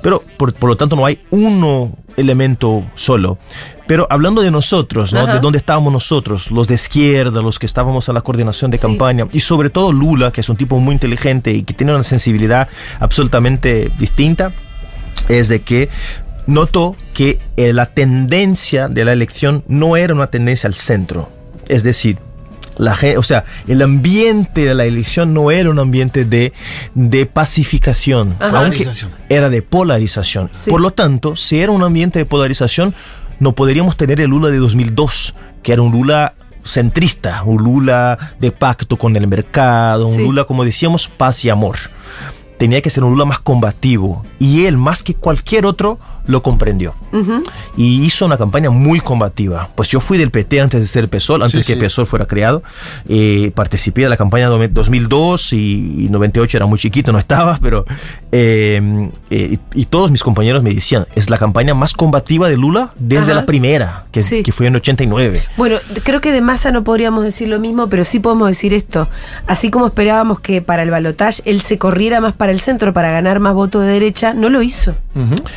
Pero 0.02 0.22
por, 0.36 0.54
por 0.54 0.68
lo 0.70 0.76
tanto 0.76 0.96
no 0.96 1.06
hay 1.06 1.20
uno 1.30 1.96
elemento 2.16 2.84
solo. 2.94 3.38
Pero 3.86 4.06
hablando 4.10 4.42
de 4.42 4.50
nosotros, 4.50 5.12
¿no? 5.12 5.26
De 5.26 5.40
dónde 5.40 5.58
estábamos 5.58 5.92
nosotros, 5.92 6.50
los 6.50 6.68
de 6.68 6.74
izquierda, 6.74 7.42
los 7.42 7.58
que 7.58 7.66
estábamos 7.66 8.08
en 8.08 8.14
la 8.14 8.20
coordinación 8.20 8.70
de 8.70 8.76
Sí. 8.78 8.82
campaña 8.86 9.26
y 9.32 9.40
sobre 9.40 9.70
todo 9.70 9.92
Lula, 9.92 10.30
que 10.30 10.40
es 10.42 10.48
un 10.48 10.56
tipo 10.56 10.78
muy 10.78 10.92
inteligente 10.94 11.52
y 11.52 11.62
que 11.62 11.74
tiene 11.74 11.92
una 11.94 12.02
sensibilidad 12.02 12.68
absolutamente 13.00 13.90
distinta, 13.98 14.52
es 15.28 15.48
de 15.48 15.60
que 15.62 15.88
notó 16.46 16.96
que 17.14 17.38
eh, 17.56 17.72
la 17.72 17.86
tendencia 17.86 18.88
de 18.88 19.04
la 19.04 19.12
elección 19.12 19.64
no 19.68 19.96
era 19.96 20.14
una 20.14 20.28
tendencia 20.28 20.66
al 20.66 20.74
centro. 20.74 21.28
Es 21.68 21.82
decir, 21.82 22.18
la 22.76 22.96
o 23.18 23.22
sea, 23.22 23.44
el 23.68 23.82
ambiente 23.82 24.64
de 24.64 24.74
la 24.74 24.84
elección 24.84 25.34
no 25.34 25.50
era 25.50 25.70
un 25.70 25.78
ambiente 25.78 26.24
de, 26.24 26.52
de 26.94 27.26
pacificación, 27.26 28.34
Ajá. 28.40 28.64
aunque 28.64 28.88
era 29.28 29.50
de 29.50 29.62
polarización. 29.62 30.48
Sí. 30.52 30.70
Por 30.70 30.80
lo 30.80 30.90
tanto, 30.92 31.36
si 31.36 31.60
era 31.60 31.70
un 31.70 31.82
ambiente 31.82 32.18
de 32.18 32.26
polarización, 32.26 32.94
no 33.40 33.52
podríamos 33.52 33.96
tener 33.96 34.20
el 34.20 34.30
Lula 34.30 34.48
de 34.50 34.58
2002, 34.58 35.34
que 35.62 35.72
era 35.72 35.82
un 35.82 35.92
Lula 35.92 36.34
centrista, 36.64 37.42
un 37.44 37.62
Lula 37.62 38.18
de 38.38 38.52
pacto 38.52 38.96
con 38.96 39.16
el 39.16 39.26
mercado, 39.26 40.06
un 40.06 40.16
Sí. 40.16 40.22
Lula, 40.22 40.44
como 40.44 40.64
decíamos, 40.64 41.08
paz 41.08 41.44
y 41.44 41.50
amor. 41.50 41.76
Tenía 42.58 42.80
que 42.80 42.90
ser 42.90 43.02
un 43.04 43.12
Lula 43.12 43.24
más 43.24 43.40
combativo. 43.40 44.24
Y 44.38 44.66
él, 44.66 44.76
más 44.76 45.02
que 45.02 45.14
cualquier 45.14 45.66
otro, 45.66 45.98
lo 46.26 46.42
comprendió. 46.42 46.94
Y 47.76 48.04
hizo 48.04 48.26
una 48.26 48.36
campaña 48.38 48.70
muy 48.70 49.00
combativa. 49.00 49.68
Pues 49.74 49.88
yo 49.88 50.00
fui 50.00 50.18
del 50.18 50.30
PT 50.30 50.60
antes 50.60 50.80
de 50.80 50.86
ser 50.86 51.08
PSOL, 51.08 51.42
antes 51.42 51.64
Sí, 51.64 51.72
que 51.74 51.78
sí. 51.78 51.86
PSOL 51.86 52.06
fuera 52.06 52.26
creado. 52.26 52.62
Eh, 53.08 53.50
participé 53.54 54.02
de 54.02 54.08
la 54.08 54.16
campaña 54.16 54.48
de 54.50 54.68
2002 54.68 55.52
y, 55.52 56.04
y 56.04 56.08
98 56.10 56.56
era 56.58 56.66
muy 56.66 56.78
chiquito, 56.78 57.12
no 57.12 57.18
estaba, 57.18 57.58
pero... 57.62 57.84
eh, 58.30 59.10
eh, 59.30 59.58
y, 59.74 59.84
todos 59.86 60.10
mis 60.10 60.22
compañeros 60.22 60.62
me 60.62 60.72
decían, 60.72 61.06
es 61.14 61.28
la 61.28 61.36
campaña 61.36 61.74
más 61.74 61.92
combativa 61.92 62.48
de 62.48 62.56
Lula 62.56 62.92
desde 62.98 63.32
Ajá. 63.32 63.40
la 63.40 63.46
primera, 63.46 64.06
que, 64.10 64.22
Sí. 64.22 64.42
que 64.42 64.52
fue 64.52 64.66
en 64.68 64.76
89. 64.76 65.42
Bueno, 65.56 65.76
creo 66.02 66.20
que 66.20 66.32
de 66.32 66.40
masa 66.40 66.70
no 66.70 66.82
podríamos 66.82 67.24
decir 67.24 67.48
lo 67.48 67.58
mismo, 67.58 67.88
pero 67.88 68.04
sí 68.04 68.20
podemos 68.20 68.48
decir 68.48 68.72
esto. 68.72 69.08
Así 69.46 69.70
como 69.70 69.86
esperábamos 69.88 70.40
que 70.40 70.62
para 70.62 70.82
el 70.82 70.90
balotaje 70.90 71.42
él 71.44 71.60
se 71.60 71.76
corriera 71.78 72.20
más 72.20 72.32
para 72.32 72.52
el 72.52 72.60
centro 72.60 72.92
para 72.92 73.10
ganar 73.10 73.38
más 73.40 73.54
votos 73.54 73.82
de 73.82 73.88
derecha, 73.92 74.32
no 74.34 74.48
lo 74.48 74.62
hizo. 74.62 74.94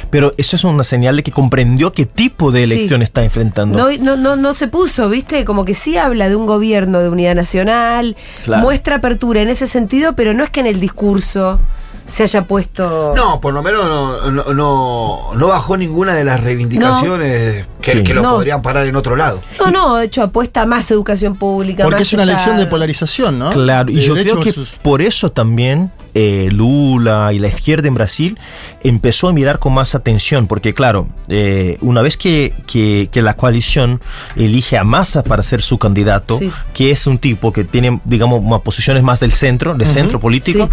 Pero 0.10 0.34
eso 0.38 0.55
eso 0.56 0.68
es 0.70 0.74
una 0.74 0.84
señal 0.84 1.16
de 1.18 1.24
que 1.24 1.32
comprendió 1.32 1.92
qué 1.94 2.06
tipo 2.06 2.52
de 2.52 2.66
Sí. 2.66 2.74
elección 2.74 3.02
está 3.02 3.24
enfrentando. 3.24 3.78
No, 3.78 3.92
no, 4.00 4.16
no, 4.18 4.36
no 4.36 4.54
se 4.54 4.68
puso, 4.68 5.08
¿viste? 5.10 5.46
Como 5.46 5.66
que 5.66 5.74
sí 5.74 5.98
habla 5.98 6.28
de 6.30 6.36
un 6.36 6.46
gobierno 6.46 7.00
de 7.00 7.10
unidad 7.10 7.36
nacional, 7.36 8.16
Claro. 8.44 8.64
muestra 8.64 8.96
apertura 8.98 9.42
en 9.42 9.50
ese 9.50 9.68
sentido, 9.68 10.14
pero 10.16 10.34
no 10.34 10.44
es 10.44 10.50
que 10.50 10.60
en 10.62 10.68
el 10.68 10.80
discurso 10.80 11.60
se 12.08 12.22
haya 12.24 12.44
puesto. 12.44 13.14
No, 13.16 13.42
por 13.42 13.52
lo 13.54 13.64
menos 13.64 13.84
no, 13.86 14.32
no, 14.32 14.54
no, 14.54 15.34
no 15.36 15.48
bajó 15.48 15.76
ninguna 15.76 16.14
de 16.14 16.24
las 16.24 16.40
reivindicaciones 16.44 17.66
que, 17.82 17.92
Sí. 17.94 18.04
que 18.04 18.14
lo 18.14 18.22
No. 18.22 18.32
podrían 18.36 18.62
parar 18.62 18.86
en 18.86 18.96
otro 18.96 19.16
lado. 19.16 19.42
No, 19.60 19.72
no, 19.72 19.96
de 19.98 20.06
hecho 20.06 20.22
apuesta 20.24 20.62
a 20.62 20.66
más 20.66 20.90
educación 20.92 21.36
pública. 21.36 21.84
Porque 21.84 22.00
más 22.00 22.08
es 22.08 22.14
una 22.14 22.24
elección 22.24 22.58
de 22.58 22.68
polarización, 22.68 23.40
¿no? 23.40 23.50
Claro, 23.52 23.90
y 23.92 23.96
De 23.96 24.02
yo 24.02 24.14
creo 24.14 24.40
que 24.40 24.54
por 24.84 25.02
eso 25.02 25.32
también 25.32 25.92
eh, 26.16 26.50
Lula 26.52 27.32
y 27.34 27.40
la 27.40 27.50
izquierda 27.50 27.88
en 27.88 27.94
Brasil 27.94 28.40
empezó 28.84 29.28
a 29.28 29.34
mirar 29.34 29.60
con 29.60 29.74
más 29.74 29.94
atención, 29.96 30.48
porque 30.48 30.74
claro, 30.74 31.08
eh, 31.28 31.78
una 31.82 32.02
vez 32.02 32.18
que, 32.18 32.54
que- 32.68 33.10
que 33.12 33.22
la 33.22 33.36
coalición 33.36 34.02
elige 34.36 34.78
a 34.78 34.84
Massa 34.84 35.24
para 35.24 35.44
ser 35.44 35.62
su 35.62 35.78
candidato, 35.78 36.40
Sí. 36.40 36.52
que 36.74 36.92
es 36.92 37.06
un 37.06 37.18
tipo 37.18 37.52
que 37.54 37.64
tiene, 37.66 38.00
digamos, 38.06 38.42
más 38.42 38.62
posiciones 38.62 39.04
más 39.04 39.20
del 39.20 39.32
centro, 39.34 39.76
de 39.76 39.86
centro 39.86 40.20
político, 40.20 40.70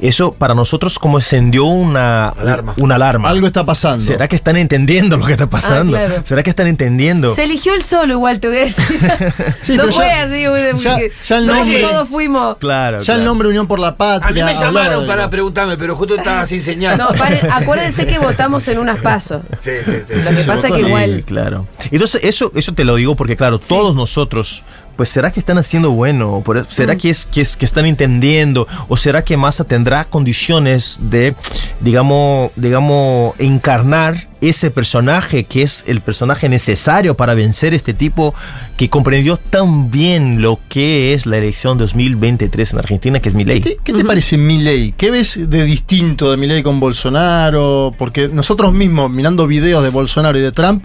eso 0.00 0.32
para 0.34 0.54
nosotros 0.54 0.98
como 0.98 1.18
encendió 1.18 1.64
una 1.64 2.28
Alarma. 2.28 2.74
Una 2.76 2.96
alarma. 2.96 3.28
Algo 3.30 3.46
está 3.46 3.64
pasando. 3.64 4.04
¿Será 4.04 4.28
que 4.28 4.36
están 4.36 4.56
entendiendo 4.56 5.16
lo 5.16 5.24
que 5.24 5.32
está 5.32 5.48
pasando? 5.48 5.96
Ah, 5.96 6.04
claro. 6.06 6.22
¿Será 6.26 6.42
que 6.42 6.50
están 6.50 6.66
entendiendo? 6.66 7.30
Se 7.30 7.44
eligió 7.44 7.74
el 7.74 7.82
solo 7.82 8.12
igual, 8.14 8.38
te 8.40 8.48
voy 8.48 8.58
a 8.58 8.60
decir. 8.60 8.84
Sí, 9.62 9.76
no 9.76 9.84
fue 9.84 10.04
ya- 10.06 10.22
así, 10.24 10.42
ya- 10.82 11.36
el 11.38 11.46
nombre- 11.46 11.80
todos 11.82 12.08
fuimos. 12.08 12.58
Claro. 12.58 12.98
Ya 12.98 13.04
claro. 13.04 13.20
el 13.20 13.24
nombre 13.24 13.48
Unión 13.48 13.66
por 13.66 13.78
la 13.78 13.96
Patria. 13.96 14.28
A 14.28 14.32
mí 14.48 14.52
me 14.52 14.58
hablaba 14.58 14.73
llamaron 14.74 15.06
para 15.06 15.30
preguntarme, 15.30 15.76
pero 15.76 15.96
justo 15.96 16.16
estaba 16.16 16.46
sin 16.46 16.62
señal. 16.62 16.98
No, 16.98 17.08
paren, 17.08 17.50
acuérdense 17.50 18.06
que 18.06 18.18
votamos 18.18 18.66
en 18.68 18.78
unas 18.78 19.00
pasos. 19.00 19.42
Sí, 19.60 19.70
sí, 19.84 19.92
sí. 20.08 20.14
Lo 20.24 20.36
que 20.36 20.44
pasa 20.44 20.68
es 20.68 20.74
que 20.74 20.80
igual. 20.80 21.16
Sí, 21.16 21.22
claro. 21.22 21.66
Entonces, 21.90 22.20
eso, 22.24 22.52
eso 22.54 22.72
te 22.74 22.84
lo 22.84 22.96
digo 22.96 23.16
porque, 23.16 23.36
claro, 23.36 23.58
todos 23.58 23.94
nosotros, 23.94 24.62
pues, 24.96 25.08
¿será 25.08 25.30
que 25.30 25.40
están 25.40 25.58
haciendo 25.58 25.90
bueno? 25.90 26.42
Mm. 26.46 26.52
¿Será 26.68 26.96
que, 26.96 27.10
es, 27.10 27.26
que, 27.26 27.40
es, 27.40 27.56
que 27.56 27.64
están 27.64 27.86
entendiendo? 27.86 28.66
¿O 28.88 28.96
será 28.96 29.24
que 29.24 29.36
Massa 29.36 29.64
tendrá 29.64 30.04
condiciones 30.04 30.98
de, 31.02 31.34
digamos, 31.80 32.50
digamos, 32.56 33.34
encarnar 33.38 34.28
ese 34.40 34.70
personaje 34.70 35.44
que 35.44 35.62
es 35.62 35.84
el 35.86 36.00
personaje 36.02 36.48
necesario 36.48 37.16
para 37.16 37.34
vencer 37.34 37.72
este 37.72 37.94
tipo 37.94 38.34
que 38.76 38.90
comprendió 38.90 39.36
tan 39.38 39.90
bien 39.90 40.42
lo 40.42 40.60
que 40.68 41.14
es 41.14 41.26
la 41.26 41.38
elección 41.38 41.78
2023 41.78 42.72
en 42.72 42.78
Argentina, 42.78 43.20
que 43.20 43.30
es 43.30 43.34
mi 43.34 43.44
ley? 43.44 43.60
¿Qué, 43.60 43.76
qué 43.82 43.92
te 43.92 44.04
parece 44.04 44.36
Milei? 44.36 44.92
¿Qué 44.92 45.10
ves 45.10 45.48
de 45.48 45.64
distinto 45.64 46.30
de 46.30 46.36
Milei 46.36 46.62
con 46.62 46.78
Bolsonaro? 46.80 47.94
Porque 47.96 48.28
nosotros 48.28 48.72
mismos, 48.72 49.10
mirando 49.10 49.46
videos 49.46 49.82
de 49.82 49.90
Bolsonaro 49.90 50.38
y 50.38 50.42
de 50.42 50.52
Trump, 50.52 50.84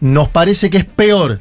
nos 0.00 0.28
parece 0.28 0.70
que 0.70 0.78
es 0.78 0.84
peor 0.84 1.40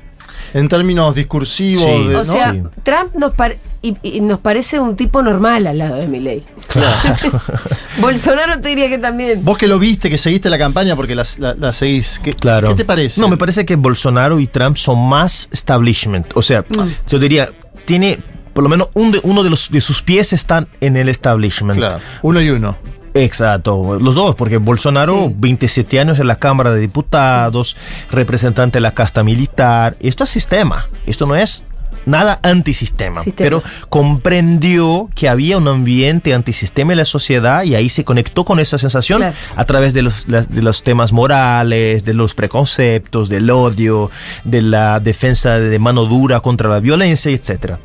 en 0.53 0.67
términos 0.67 1.13
discursivos. 1.15 1.83
Sí. 1.83 2.07
de- 2.07 2.15
O 2.15 2.19
¿no? 2.19 2.25
sea, 2.25 2.51
Sí. 2.53 2.61
Trump 2.83 3.13
nos, 3.15 3.33
pare- 3.33 3.59
y, 3.81 3.97
y 4.03 4.21
nos 4.21 4.39
parece 4.39 4.79
un 4.79 4.95
tipo 4.95 5.21
normal 5.21 5.67
al 5.67 5.77
lado 5.77 5.95
de 5.95 6.07
Milei. 6.07 6.43
Bolsonaro 7.99 8.59
te 8.59 8.69
diría 8.69 8.89
que 8.89 8.97
también. 8.97 9.43
Vos 9.43 9.57
que 9.57 9.67
lo 9.67 9.79
viste, 9.79 10.09
que 10.09 10.17
seguiste 10.17 10.49
la 10.49 10.57
campaña 10.57 10.95
porque 10.95 11.15
la, 11.15 11.25
la- 11.37 11.55
la 11.55 11.73
seguís, 11.73 12.19
¿qué, 12.23 12.33
Claro. 12.33 12.69
¿qué 12.69 12.75
te 12.75 12.85
parece? 12.85 13.19
No, 13.21 13.27
me 13.29 13.37
parece 13.37 13.65
que 13.65 13.75
Bolsonaro 13.75 14.39
y 14.39 14.47
Trump 14.47 14.77
son 14.77 14.99
más 15.07 15.49
establishment. 15.51 16.27
O 16.35 16.41
sea, 16.41 16.65
yo 17.07 17.19
diría, 17.19 17.49
tiene 17.85 18.19
por 18.53 18.63
lo 18.63 18.69
menos 18.69 18.89
un 18.93 19.11
de- 19.11 19.21
uno 19.23 19.43
de, 19.43 19.49
los, 19.49 19.69
de 19.71 19.81
sus 19.81 20.01
pies 20.01 20.33
están 20.33 20.67
en 20.81 20.97
el 20.97 21.09
establishment. 21.09 21.77
Claro, 21.77 21.99
uno 22.21 22.41
y 22.41 22.49
uno. 22.49 22.77
Exacto, 23.13 23.99
los 23.99 24.15
dos, 24.15 24.35
porque 24.35 24.57
Bolsonaro, 24.57 25.27
Sí. 25.27 25.35
27 25.37 25.99
años 25.99 26.19
en 26.19 26.27
la 26.27 26.35
Cámara 26.37 26.71
de 26.71 26.79
Diputados, 26.79 27.75
representante 28.09 28.77
de 28.77 28.81
la 28.81 28.91
casta 28.93 29.23
militar, 29.23 29.95
esto 29.99 30.23
es 30.23 30.29
sistema, 30.29 30.87
esto 31.05 31.25
no 31.25 31.35
es 31.35 31.65
nada 32.05 32.39
antisistema, 32.41 33.21
Sistema. 33.21 33.45
pero 33.45 33.63
comprendió 33.89 35.09
que 35.13 35.27
había 35.29 35.57
un 35.57 35.67
ambiente 35.67 36.33
antisistema 36.33 36.93
en 36.93 36.97
la 36.99 37.05
sociedad 37.05 37.63
y 37.63 37.75
ahí 37.75 37.89
se 37.89 38.03
conectó 38.05 38.45
con 38.45 38.59
esa 38.59 38.77
sensación 38.77 39.19
Claro. 39.19 39.35
a 39.55 39.65
través 39.65 39.93
de 39.93 40.01
los, 40.01 40.25
de 40.27 40.61
los 40.61 40.83
temas 40.83 41.11
morales, 41.11 42.05
de 42.05 42.13
los 42.13 42.33
preconceptos, 42.33 43.29
del 43.29 43.49
odio, 43.49 44.09
de 44.45 44.61
la 44.61 44.99
defensa 44.99 45.59
de 45.59 45.79
mano 45.79 46.05
dura 46.05 46.39
contra 46.39 46.69
la 46.69 46.79
violencia, 46.79 47.31
etc. 47.31 47.75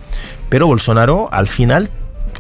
Pero 0.49 0.67
Bolsonaro 0.67 1.29
al 1.33 1.49
final 1.49 1.91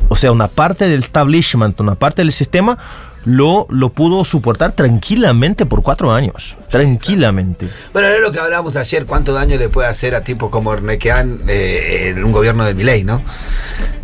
o 0.08 0.16
sea, 0.16 0.32
una 0.32 0.48
parte 0.48 0.88
del 0.88 1.00
establishment, 1.00 1.80
una 1.80 1.94
parte 1.94 2.22
del 2.22 2.32
sistema, 2.32 2.78
lo, 3.26 3.66
lo 3.70 3.90
pudo 3.90 4.24
soportar 4.24 4.72
tranquilamente 4.72 5.66
por 5.66 5.82
cuatro 5.82 6.12
años. 6.12 6.56
Tranquilamente. 6.70 7.68
Bueno, 7.92 8.08
era 8.08 8.20
lo 8.20 8.30
que 8.30 8.38
hablábamos 8.38 8.76
ayer, 8.76 9.04
cuánto 9.04 9.32
daño 9.32 9.58
le 9.58 9.68
puede 9.68 9.88
hacer 9.88 10.14
a 10.14 10.22
tipos 10.22 10.48
como 10.50 10.72
Ernequean 10.72 11.40
eh, 11.48 12.12
en 12.16 12.24
un 12.24 12.32
gobierno 12.32 12.64
de 12.64 12.74
Milei, 12.74 13.02
¿no? 13.02 13.20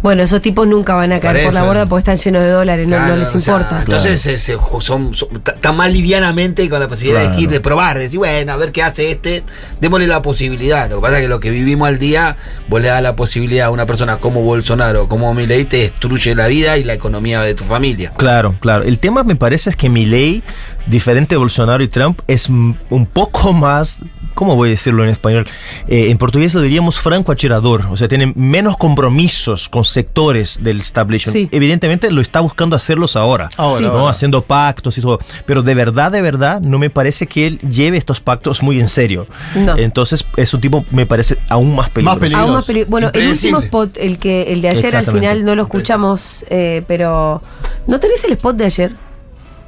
Bueno, 0.02 0.22
esos 0.24 0.42
tipos 0.42 0.66
nunca 0.66 0.94
van 0.94 1.12
a 1.12 1.20
caer 1.20 1.36
Por 1.36 1.44
por 1.44 1.54
la 1.54 1.62
borda 1.62 1.86
porque 1.86 2.00
están 2.00 2.16
llenos 2.16 2.42
de 2.42 2.48
dólares, 2.50 2.88
no, 2.88 2.96
no 2.98 3.04
Claro, 3.04 3.16
les 3.20 3.34
o 3.34 3.40
sea, 3.40 3.54
importa. 3.54 3.80
entonces 3.82 4.20
se- 4.20 4.38
se 4.38 4.56
ju- 4.58 4.80
son, 4.80 5.14
son- 5.14 5.28
ta- 5.42 5.52
están 5.52 5.76
más 5.76 5.92
livianamente 5.92 6.68
con 6.68 6.80
la 6.80 6.88
posibilidad 6.88 7.20
de 7.20 7.26
Claro. 7.26 7.34
elegir, 7.38 7.50
de 7.50 7.60
probar, 7.60 7.96
de 7.98 8.02
decir, 8.04 8.18
bueno, 8.18 8.52
a 8.52 8.56
ver 8.56 8.72
qué 8.72 8.82
hace 8.82 9.10
este, 9.12 9.44
démosle 9.80 10.08
la 10.08 10.20
posibilidad. 10.20 10.90
Lo 10.90 10.96
que 10.96 11.02
pasa 11.02 11.16
es 11.18 11.22
que 11.22 11.28
lo 11.28 11.38
que 11.40 11.50
vivimos 11.50 11.86
al 11.86 11.98
día, 12.00 12.36
vos 12.68 12.82
le 12.82 12.88
das 12.88 13.02
la 13.02 13.14
posibilidad 13.14 13.66
a 13.66 13.70
una 13.70 13.86
persona 13.86 14.16
como 14.16 14.42
Bolsonaro, 14.42 15.08
como 15.08 15.32
Milei, 15.34 15.64
te 15.66 15.76
destruye 15.78 16.34
la 16.34 16.48
vida 16.48 16.76
y 16.78 16.84
la 16.84 16.94
economía 16.94 17.40
de 17.42 17.54
tu 17.54 17.62
familia. 17.64 18.12
Claro, 18.16 18.56
claro. 18.60 18.82
El 18.84 18.98
tema 18.98 19.22
me 19.22 19.36
parece 19.36 19.70
es 19.70 19.76
que 19.76 19.88
Milei, 19.88 20.42
diferente 20.88 21.34
de 21.34 21.38
Bolsonaro 21.38 21.82
y 21.82 21.88
Trump, 21.88 22.20
es 22.26 22.48
un 22.48 22.76
poco 23.12 23.52
más, 23.52 23.98
¿cómo 24.34 24.56
voy 24.56 24.68
a 24.68 24.72
decirlo 24.72 25.04
en 25.04 25.10
español? 25.10 25.46
Eh, 25.88 26.10
en 26.10 26.18
portugués 26.18 26.54
lo 26.54 26.60
diríamos 26.60 26.98
franco 26.98 27.32
achirador, 27.32 27.86
o 27.90 27.96
sea, 27.96 28.08
tiene 28.08 28.32
menos 28.36 28.76
compromisos 28.76 29.68
con 29.68 29.84
sectores 29.84 30.62
del 30.62 30.80
establishment. 30.80 31.34
Sí. 31.36 31.48
Evidentemente 31.52 32.10
lo 32.10 32.20
está 32.20 32.40
buscando 32.40 32.76
hacerlos 32.76 33.16
ahora, 33.16 33.48
Ahora, 33.56 33.86
¿no? 33.86 33.92
ahora. 33.92 34.10
haciendo 34.10 34.42
pactos 34.42 34.96
y 34.98 35.00
todo. 35.00 35.18
Pero 35.46 35.62
de 35.62 35.74
verdad, 35.74 36.10
de 36.12 36.22
verdad, 36.22 36.60
no 36.60 36.78
me 36.78 36.90
parece 36.90 37.26
que 37.26 37.46
él 37.46 37.58
lleve 37.60 37.96
estos 37.98 38.20
pactos 38.20 38.62
muy 38.62 38.80
en 38.80 38.88
serio. 38.88 39.26
No. 39.54 39.76
Entonces 39.76 40.26
es 40.36 40.54
un 40.54 40.60
tipo, 40.60 40.84
me 40.90 41.06
parece, 41.06 41.38
aún 41.48 41.74
más 41.74 41.90
peligroso. 41.90 42.20
peligroso. 42.20 42.44
Aún 42.44 42.54
más 42.54 42.66
peli- 42.66 42.84
bueno, 42.84 43.10
el 43.12 43.28
último 43.28 43.58
spot, 43.60 43.96
el 43.98 44.18
que 44.18 44.52
el 44.52 44.62
de 44.62 44.68
ayer 44.68 44.96
al 44.96 45.06
final 45.06 45.44
no 45.44 45.54
lo 45.54 45.62
escuchamos, 45.62 46.44
eh, 46.50 46.82
pero 46.86 47.42
¿no 47.86 48.00
tenés 48.00 48.24
el 48.24 48.32
spot 48.32 48.56
de 48.56 48.64
ayer 48.64 48.92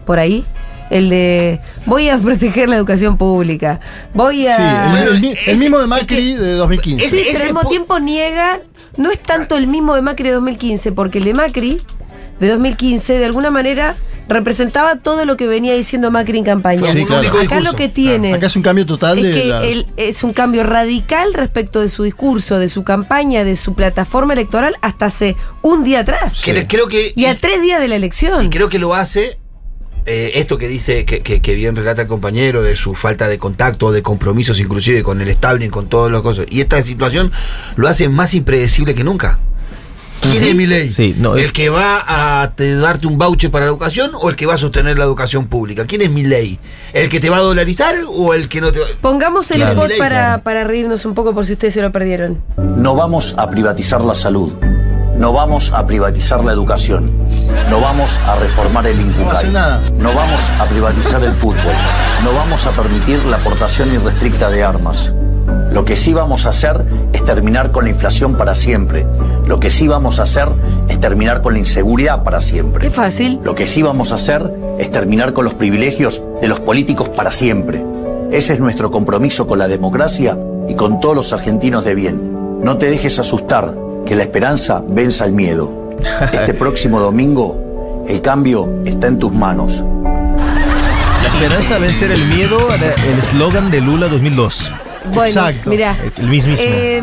por 0.06 0.18
ahí? 0.18 0.44
El 0.90 1.08
de 1.08 1.60
voy 1.86 2.08
a 2.08 2.18
proteger 2.18 2.68
la 2.68 2.76
educación 2.76 3.16
pública, 3.16 3.80
voy 4.12 4.46
a 4.46 4.56
Sí, 4.56 4.62
el, 4.62 4.90
Bueno, 4.90 5.10
el 5.12 5.20
mi- 5.20 5.28
el 5.30 5.34
ese- 5.38 5.56
mismo 5.56 5.78
de 5.78 5.86
Macri 5.86 6.34
de 6.34 6.52
2015. 6.52 7.08
Sí, 7.08 7.20
Ese- 7.20 7.32
pero 7.32 7.44
al 7.48 7.54
mismo 7.54 7.68
tiempo 7.70 7.98
niega, 8.00 8.60
no 8.96 9.10
es 9.10 9.18
tanto 9.20 9.56
el 9.56 9.66
mismo 9.66 9.94
de 9.94 10.02
Macri 10.02 10.28
de 10.28 10.34
2015, 10.34 10.92
porque 10.92 11.18
el 11.18 11.24
de 11.24 11.34
Macri 11.34 11.80
de 12.40 12.48
2015 12.48 13.18
de 13.18 13.24
alguna 13.24 13.50
manera 13.50 13.96
representaba 14.28 14.96
todo 14.96 15.24
lo 15.26 15.36
que 15.36 15.46
venía 15.46 15.74
diciendo 15.74 16.10
Macri 16.10 16.38
en 16.38 16.44
campaña. 16.44 16.90
Sí, 16.90 17.04
claro. 17.04 17.28
Acá 17.28 17.40
discurso. 17.40 17.62
lo 17.62 17.72
que 17.74 17.88
tiene 17.90 18.32
Acá 18.34 18.46
es 18.46 18.56
un 18.56 18.62
cambio 18.62 18.86
total 18.86 19.18
es 19.18 19.24
de 19.24 19.32
que 19.42 19.44
las- 19.48 19.64
él 19.64 19.86
es 19.98 20.24
un 20.24 20.32
cambio 20.32 20.62
radical 20.64 21.34
respecto 21.34 21.80
de 21.80 21.88
su 21.90 22.04
discurso, 22.04 22.58
de 22.58 22.68
su 22.68 22.84
campaña, 22.84 23.44
de 23.44 23.54
su 23.56 23.74
plataforma 23.74 24.32
electoral 24.32 24.76
hasta 24.80 25.06
hace 25.06 25.36
un 25.62 25.84
día 25.84 26.00
atrás. 26.00 26.42
Cre- 26.46 26.66
Creo 26.68 26.88
que. 26.88 27.12
Y 27.14 27.26
a 27.26 27.34
tres 27.38 27.60
días 27.62 27.80
de 27.80 27.88
la 27.88 27.96
elección. 27.96 28.42
Y 28.44 28.48
creo 28.50 28.68
que 28.70 28.78
lo 28.78 28.94
hace 28.94 29.38
eh, 30.06 30.32
esto 30.34 30.58
que 30.58 30.68
dice, 30.68 31.04
que, 31.04 31.20
que- 31.20 31.40
que 31.40 31.54
bien 31.54 31.74
relata 31.76 32.02
el 32.02 32.08
compañero, 32.08 32.62
de 32.62 32.76
su 32.76 32.94
falta 32.94 33.28
de 33.28 33.38
contacto, 33.38 33.90
de 33.92 34.02
compromisos 34.02 34.60
inclusive 34.60 35.02
con 35.02 35.20
el 35.20 35.28
establishment, 35.28 35.72
con 35.72 35.88
todas 35.88 36.10
las 36.12 36.22
cosas. 36.22 36.46
Y 36.50 36.60
esta 36.60 36.80
situación 36.82 37.32
lo 37.76 37.88
hace 37.88 38.08
más 38.08 38.34
impredecible 38.34 38.94
que 38.94 39.04
nunca. 39.04 39.38
¿Quién 40.20 40.36
Sí. 40.38 40.48
es 40.48 40.54
mi 40.56 40.66
ley? 40.66 40.90
Sí, 40.90 41.14
no, 41.18 41.36
¿El 41.36 41.44
es- 41.46 41.52
que 41.52 41.68
va 41.68 42.02
a 42.42 42.54
te- 42.54 42.74
darte 42.76 43.06
un 43.06 43.18
voucher 43.18 43.50
para 43.50 43.66
la 43.66 43.70
educación 43.70 44.12
o 44.14 44.30
el 44.30 44.36
que 44.36 44.46
va 44.46 44.54
a 44.54 44.56
sostener 44.58 44.96
la 44.98 45.04
educación 45.04 45.48
pública? 45.48 45.84
¿Quién 45.86 46.00
es 46.00 46.10
mi 46.10 46.22
ley? 46.22 46.58
¿El 46.94 47.10
que 47.10 47.20
te 47.20 47.28
va 47.28 47.36
a 47.38 47.40
dolarizar 47.40 47.94
o 48.08 48.32
el 48.32 48.48
que 48.48 48.62
no 48.62 48.72
te 48.72 48.78
va 48.80 48.86
Pongamos 49.02 49.50
el 49.50 49.58
Claro. 49.58 49.84
spot 49.84 49.98
para, 49.98 50.38
para 50.42 50.64
reírnos 50.64 51.04
un 51.04 51.14
poco 51.14 51.34
por 51.34 51.44
si 51.44 51.52
ustedes 51.52 51.74
se 51.74 51.82
lo 51.82 51.92
perdieron. 51.92 52.42
No 52.56 52.94
vamos 52.96 53.34
a 53.36 53.50
privatizar 53.50 54.00
la 54.00 54.14
salud. 54.14 54.54
No 55.16 55.32
vamos 55.32 55.72
a 55.72 55.86
privatizar 55.86 56.44
la 56.44 56.52
educación. 56.52 57.12
No 57.70 57.80
vamos 57.80 58.18
a 58.26 58.36
reformar 58.36 58.86
el 58.86 59.00
INCUCAI. 59.00 59.52
No 59.98 60.14
vamos 60.14 60.50
a 60.58 60.64
privatizar 60.64 61.22
el 61.22 61.32
fútbol. 61.32 61.74
No 62.24 62.32
vamos 62.32 62.66
a 62.66 62.70
permitir 62.70 63.24
la 63.24 63.36
aportación 63.36 63.92
irrestricta 63.92 64.50
de 64.50 64.64
armas. 64.64 65.12
Lo 65.72 65.84
que 65.84 65.96
sí 65.96 66.12
vamos 66.12 66.46
a 66.46 66.50
hacer 66.50 66.84
es 67.12 67.24
terminar 67.24 67.72
con 67.72 67.84
la 67.84 67.90
inflación 67.90 68.36
para 68.36 68.54
siempre. 68.54 69.06
Lo 69.46 69.58
que 69.60 69.70
sí 69.70 69.88
vamos 69.88 70.20
a 70.20 70.24
hacer 70.24 70.48
es 70.88 71.00
terminar 71.00 71.42
con 71.42 71.54
la 71.54 71.58
inseguridad 71.58 72.22
para 72.22 72.40
siempre. 72.40 72.88
Qué 72.88 72.90
fácil. 72.90 73.40
Lo 73.42 73.54
que 73.54 73.66
sí 73.66 73.82
vamos 73.82 74.12
a 74.12 74.16
hacer 74.16 74.52
es 74.78 74.90
terminar 74.90 75.32
con 75.32 75.44
los 75.44 75.54
privilegios 75.54 76.22
de 76.40 76.48
los 76.48 76.60
políticos 76.60 77.08
para 77.08 77.30
siempre. 77.30 77.84
Ese 78.30 78.54
es 78.54 78.60
nuestro 78.60 78.90
compromiso 78.90 79.46
con 79.46 79.58
la 79.58 79.68
democracia 79.68 80.38
y 80.68 80.74
con 80.74 81.00
todos 81.00 81.16
los 81.16 81.32
argentinos 81.32 81.84
de 81.84 81.94
bien. 81.94 82.60
No 82.62 82.78
te 82.78 82.90
dejes 82.90 83.18
asustar, 83.18 83.74
que 84.06 84.14
la 84.14 84.22
esperanza 84.22 84.82
venza 84.86 85.24
el 85.24 85.32
miedo. 85.32 85.98
Este 86.32 86.54
próximo 86.64 87.00
domingo, 87.00 88.04
el 88.08 88.20
cambio 88.20 88.82
está 88.84 89.06
en 89.08 89.18
tus 89.18 89.32
manos. 89.32 89.84
La 91.22 91.28
esperanza 91.28 91.78
vencer 91.78 92.10
el 92.10 92.24
miedo 92.26 92.72
era 92.72 92.92
el 92.92 93.18
eslogan 93.18 93.70
de 93.70 93.80
Lula 93.80 94.08
2002. 94.08 94.72
Bueno, 95.06 95.24
Exacto. 95.24 95.70
mira. 95.70 95.96
El 96.16 96.28
mismísimo. 96.28 96.70
Eh, 96.72 97.02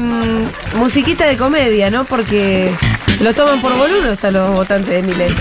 musiquita 0.76 1.26
de 1.26 1.38
comedia, 1.38 1.90
¿no? 1.90 2.04
Porque 2.06 2.72
lo 3.20 3.34
toman 3.34 3.62
por 3.62 3.76
boludos 3.78 4.24
a 4.24 4.32
los 4.32 4.50
votantes 4.52 4.90
de 4.90 5.04
Milei. 5.04 5.36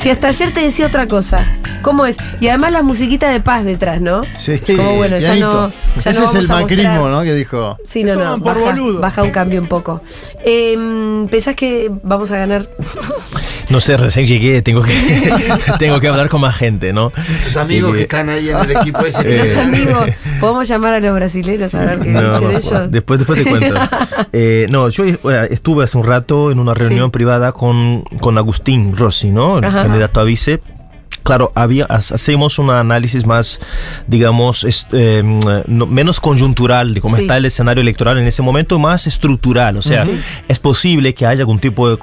Si 0.00 0.10
hasta 0.10 0.28
ayer 0.28 0.52
te 0.54 0.60
decía 0.60 0.86
otra 0.86 1.08
cosa, 1.08 1.50
¿cómo 1.82 2.06
es? 2.06 2.16
Y 2.40 2.46
además 2.48 2.70
las 2.70 2.84
musiquitas 2.84 3.32
de 3.32 3.40
paz 3.40 3.64
detrás, 3.64 4.00
¿no? 4.00 4.22
Sí, 4.32 4.58
Como 4.60 4.94
bueno, 4.94 5.18
ya 5.18 5.34
no. 5.34 5.70
ya 6.00 6.10
Ese 6.10 6.20
no 6.20 6.26
es 6.26 6.34
el 6.36 6.46
macrismo, 6.48 7.08
¿no? 7.08 7.22
Que 7.22 7.34
dijo. 7.34 7.76
Sí, 7.84 8.04
no, 8.04 8.14
no. 8.14 8.38
Baja, 8.38 8.76
baja 9.00 9.22
un 9.24 9.30
cambio 9.30 9.60
un 9.60 9.66
poco. 9.66 10.00
Eh, 10.44 11.26
¿Pensás 11.28 11.56
que 11.56 11.90
vamos 12.02 12.30
a 12.30 12.38
ganar? 12.38 12.68
No 13.70 13.80
sé, 13.80 13.96
recién 13.96 14.26
llegué, 14.26 14.62
tengo 14.62 14.82
que, 14.82 14.92
tengo 15.78 16.00
que 16.00 16.08
hablar 16.08 16.28
con 16.28 16.40
más 16.40 16.56
gente, 16.56 16.92
¿no? 16.92 17.12
Tus 17.44 17.56
amigos 17.56 17.94
que 17.94 18.02
están 18.02 18.28
ahí 18.30 18.48
en 18.48 18.56
el 18.56 18.70
equipo 18.70 19.04
ese. 19.04 19.20
Eh, 19.34 19.38
Los 19.38 19.56
amigos. 19.56 20.06
¿Podemos 20.40 20.66
llamar 20.68 20.94
a 20.94 21.00
los 21.00 21.14
brasileños 21.14 21.74
a 21.74 21.80
ver 21.84 21.98
qué 22.00 22.08
No, 22.12 22.32
dicen 22.38 22.50
ellos? 22.50 22.90
después, 22.90 23.18
después 23.20 23.42
te 23.44 23.48
cuento. 23.50 23.74
Eh, 24.32 24.66
no, 24.70 24.88
yo 24.88 25.04
eh, 25.04 25.18
estuve 25.50 25.84
hace 25.84 25.96
un 25.98 26.04
rato 26.04 26.50
en 26.50 26.58
una 26.58 26.74
reunión 26.74 27.06
Sí. 27.08 27.12
privada 27.12 27.52
con, 27.52 28.02
con 28.20 28.36
Agustín 28.38 28.96
Rossi, 28.96 29.30
¿no? 29.30 29.58
El 29.58 29.64
Ajá. 29.64 29.82
candidato 29.84 30.20
a 30.20 30.24
vice. 30.24 30.60
Claro, 31.28 31.52
había, 31.54 31.84
ha- 31.88 31.96
hacemos 31.96 32.58
un 32.58 32.70
análisis 32.70 33.26
más, 33.26 33.60
digamos, 34.06 34.66
eh, 34.92 35.22
no- 35.66 35.86
menos 35.86 36.20
conjuntural 36.20 36.94
de 36.94 37.00
cómo 37.02 37.16
Sí. 37.16 37.22
está 37.22 37.36
el 37.36 37.44
escenario 37.44 37.82
electoral 37.82 38.16
en 38.18 38.26
ese 38.26 38.40
momento, 38.42 38.78
más 38.78 39.06
estructural. 39.06 39.76
O 39.76 39.82
sea, 39.82 40.06
es 40.48 40.58
posible 40.58 41.12
que 41.14 41.26
haya 41.26 41.40
algún 41.42 41.58
tipo 41.58 41.88
de 41.90 41.98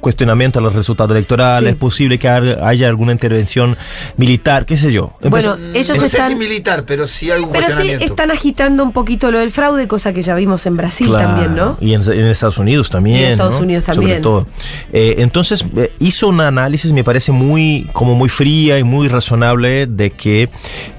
cuestionamiento 0.00 0.58
a 0.58 0.62
los 0.62 0.72
resultados 0.74 1.12
electorales, 1.12 1.68
Sí. 1.68 1.72
es 1.74 1.76
posible 1.76 2.18
que 2.18 2.28
haya 2.28 2.88
alguna 2.88 3.12
intervención 3.12 3.76
militar, 4.16 4.66
qué 4.66 4.76
sé 4.76 4.90
yo. 4.92 5.12
Bueno, 5.22 5.56
Mm, 5.56 5.76
ellos 5.76 5.88
no 5.90 5.94
sé 5.96 6.06
están. 6.06 6.30
si 6.30 6.34
militar, 6.34 6.84
pero 6.84 7.06
sí 7.06 7.30
algún 7.30 7.52
Pero 7.52 7.66
sí 7.70 7.88
están 8.00 8.30
agitando 8.30 8.82
un 8.82 8.92
poquito 8.92 9.30
lo 9.30 9.38
del 9.38 9.50
fraude, 9.52 9.86
cosa 9.86 10.12
que 10.12 10.22
ya 10.22 10.34
vimos 10.34 10.66
en 10.66 10.76
Brasil 10.76 11.06
Claro, 11.06 11.28
también, 11.28 11.54
¿no? 11.54 11.76
Y 11.80 11.94
en, 11.94 12.02
en 12.02 12.26
Estados 12.26 12.58
Unidos 12.58 12.90
también. 12.90 13.16
Y 13.20 13.24
en 13.24 13.30
Estados 13.32 13.54
¿no? 13.56 13.60
Unidos 13.62 13.84
Sobre 13.84 13.96
también. 13.96 14.22
todo. 14.22 14.46
Eh, 14.92 15.14
entonces, 15.18 15.64
eh, 15.76 15.92
hizo 16.00 16.28
un 16.28 16.40
análisis, 16.40 16.92
me 16.92 17.04
parece 17.04 17.30
muy, 17.32 17.88
como 17.92 18.14
muy 18.14 18.28
fría 18.64 18.78
y 18.78 18.82
muy 18.84 19.08
razonable, 19.08 19.86
de 19.86 20.10
que 20.10 20.48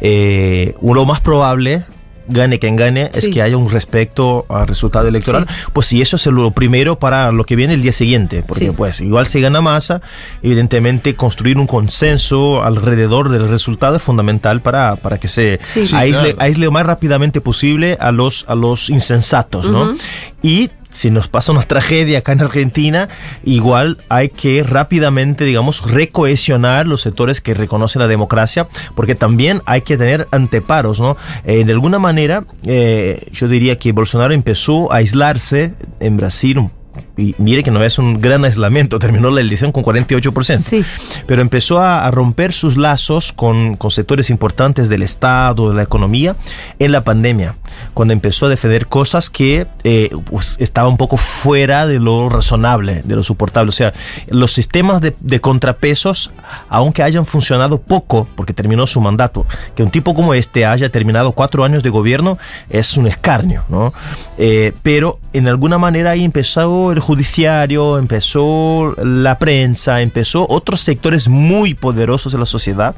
eh, 0.02 0.76
lo 0.82 1.06
más 1.06 1.20
probable 1.22 1.86
gane 2.28 2.58
quien 2.58 2.76
gane, 2.76 3.10
Sí. 3.14 3.20
es 3.28 3.30
que 3.30 3.42
haya 3.44 3.56
un 3.56 3.70
respecto 3.70 4.46
al 4.50 4.68
resultado 4.68 5.08
electoral. 5.08 5.46
Pues 5.74 5.86
si 5.88 6.02
eso 6.02 6.16
es 6.16 6.26
lo 6.26 6.50
primero 6.52 6.98
para 6.98 7.32
lo 7.32 7.44
que 7.44 7.56
viene 7.56 7.76
el 7.76 7.82
día 7.84 7.92
siguiente, 7.92 8.42
porque 8.42 8.66
Sí. 8.66 8.72
pues 8.76 9.00
igual 9.02 9.28
se 9.28 9.42
gana 9.42 9.62
masa, 9.62 10.02
evidentemente 10.42 11.16
construir 11.16 11.58
un 11.60 11.68
consenso 11.68 12.64
alrededor 12.64 13.30
del 13.30 13.48
resultado 13.48 13.98
es 13.98 14.02
fundamental 14.02 14.62
para, 14.62 14.96
para 14.96 15.20
que 15.20 15.28
se 15.28 15.60
aísle, 15.94 16.34
claro. 16.34 16.38
aísle 16.40 16.66
lo 16.66 16.72
más 16.72 16.86
rápidamente 16.88 17.42
posible 17.42 17.96
a 18.00 18.12
los, 18.12 18.44
a 18.48 18.56
los 18.56 18.90
insensatos, 18.90 19.70
¿no? 19.70 19.84
Ujú. 19.92 19.98
Y 20.42 20.72
si 20.96 21.12
nos 21.12 21.28
pasa 21.28 21.52
una 21.52 21.62
tragedia 21.74 22.20
acá 22.20 22.32
en 22.32 22.42
Argentina, 22.42 23.10
igual 23.44 23.98
hay 24.10 24.30
que 24.30 24.64
rápidamente, 24.64 25.44
digamos, 25.44 25.84
recohesionar 25.86 26.88
los 26.88 27.02
sectores 27.02 27.42
que 27.42 27.54
reconocen 27.54 28.02
la 28.02 28.08
democracia, 28.08 28.68
porque 28.96 29.14
también 29.14 29.62
hay 29.66 29.82
que 29.82 29.98
tener 29.98 30.28
anteparos, 30.32 31.00
¿no? 31.00 31.18
Eh, 31.44 31.64
de 31.66 31.72
alguna 31.74 32.00
manera, 32.00 32.46
eh, 32.64 33.28
yo 33.34 33.48
diría 33.48 33.78
que 33.78 33.92
Bolsonaro 33.92 34.34
empezó 34.34 34.92
a 34.92 34.98
aislarse 34.98 35.74
en 36.00 36.18
Brasil. 36.18 36.70
Y 37.18 37.36
mire 37.38 37.64
que 37.64 37.72
no 37.72 37.84
es 37.84 37.98
un 37.98 38.22
gran 38.22 38.46
aislamiento, 38.46 39.00
terminó 39.06 39.30
la 39.32 39.42
elección 39.42 39.72
con 39.72 39.84
48%. 39.84 40.58
Sí. 40.58 40.86
Pero 41.26 41.42
empezó 41.42 41.80
a, 41.80 42.06
a 42.06 42.12
romper 42.12 42.54
sus 42.54 42.78
lazos 42.78 43.32
con, 43.32 43.76
con 43.78 43.92
sectores 43.92 44.30
importantes 44.30 44.90
del 44.90 45.04
Estado, 45.04 45.70
de 45.70 45.76
la 45.76 45.84
economía, 45.84 46.36
en 46.80 46.92
la 46.92 47.04
pandemia, 47.04 47.56
cuando 47.94 48.14
empezó 48.14 48.48
a 48.48 48.50
defender 48.50 48.88
cosas 48.88 49.30
que 49.30 49.68
eh, 49.84 50.10
pues, 50.26 50.58
estaban 50.60 50.92
un 50.92 50.98
poco 50.98 51.18
fuera 51.18 51.88
de 51.88 52.00
lo 52.00 52.30
razonable, 52.30 53.02
de 53.04 53.16
lo 53.16 53.24
soportable. 53.24 53.70
O 53.70 53.74
sea, 53.74 53.94
los 54.30 54.52
sistemas 54.54 55.02
de, 55.02 55.16
de 55.20 55.40
contrapesos, 55.40 56.32
aunque 56.70 57.04
hayan 57.04 57.26
funcionado 57.26 57.80
poco, 57.80 58.28
porque 58.36 58.54
terminó 58.54 58.88
su 58.88 59.02
mandato, 59.02 59.46
que 59.76 59.84
un 59.84 59.92
tipo 59.92 60.14
como 60.14 60.34
este 60.34 60.66
haya 60.66 60.90
terminado 60.90 61.32
cuatro 61.32 61.64
años 61.64 61.84
de 61.84 61.90
gobierno 61.90 62.38
es 62.70 62.98
un 62.98 63.08
escarnio, 63.08 63.64
¿no? 63.70 63.94
Eh, 64.38 64.74
pero 64.84 65.20
en 65.34 65.48
alguna 65.48 65.78
manera 65.78 66.12
ahí 66.12 66.24
empezó 66.24 66.92
el 66.92 67.00
judiciario, 67.06 67.98
empezó 67.98 68.94
la 68.98 69.38
prensa, 69.40 70.02
empezó 70.02 70.46
otros 70.50 70.82
sectores 70.82 71.28
muy 71.28 71.74
poderosos 71.74 72.32
de 72.34 72.40
la 72.40 72.46
sociedad 72.46 72.96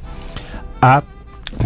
a 0.82 1.04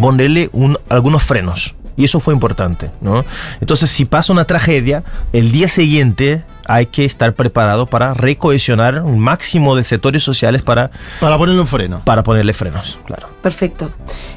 ponerle 0.00 0.50
un- 0.52 0.78
algunos 0.88 1.22
frenos. 1.22 1.74
Y 1.96 2.04
eso 2.04 2.20
fue 2.20 2.32
importante, 2.34 2.90
¿no? 3.00 3.24
Entonces, 3.60 3.90
si 3.90 4.04
pasa 4.04 4.32
una 4.32 4.44
tragedia, 4.44 5.02
el 5.32 5.52
día 5.52 5.68
siguiente 5.68 6.44
hay 6.64 6.86
que 6.86 7.04
estar 7.04 7.34
preparado 7.34 7.86
para 7.86 8.14
recohesionar 8.14 9.02
un 9.02 9.18
máximo 9.18 9.74
de 9.74 9.82
sectores 9.82 10.22
sociales 10.22 10.62
para, 10.62 10.90
Para 11.20 11.36
ponerle 11.36 11.60
un 11.60 11.66
freno. 11.66 12.02
para 12.04 12.22
ponerle 12.22 12.52
frenos, 12.54 12.98
claro. 13.04 13.28
Perfecto. 13.42 13.90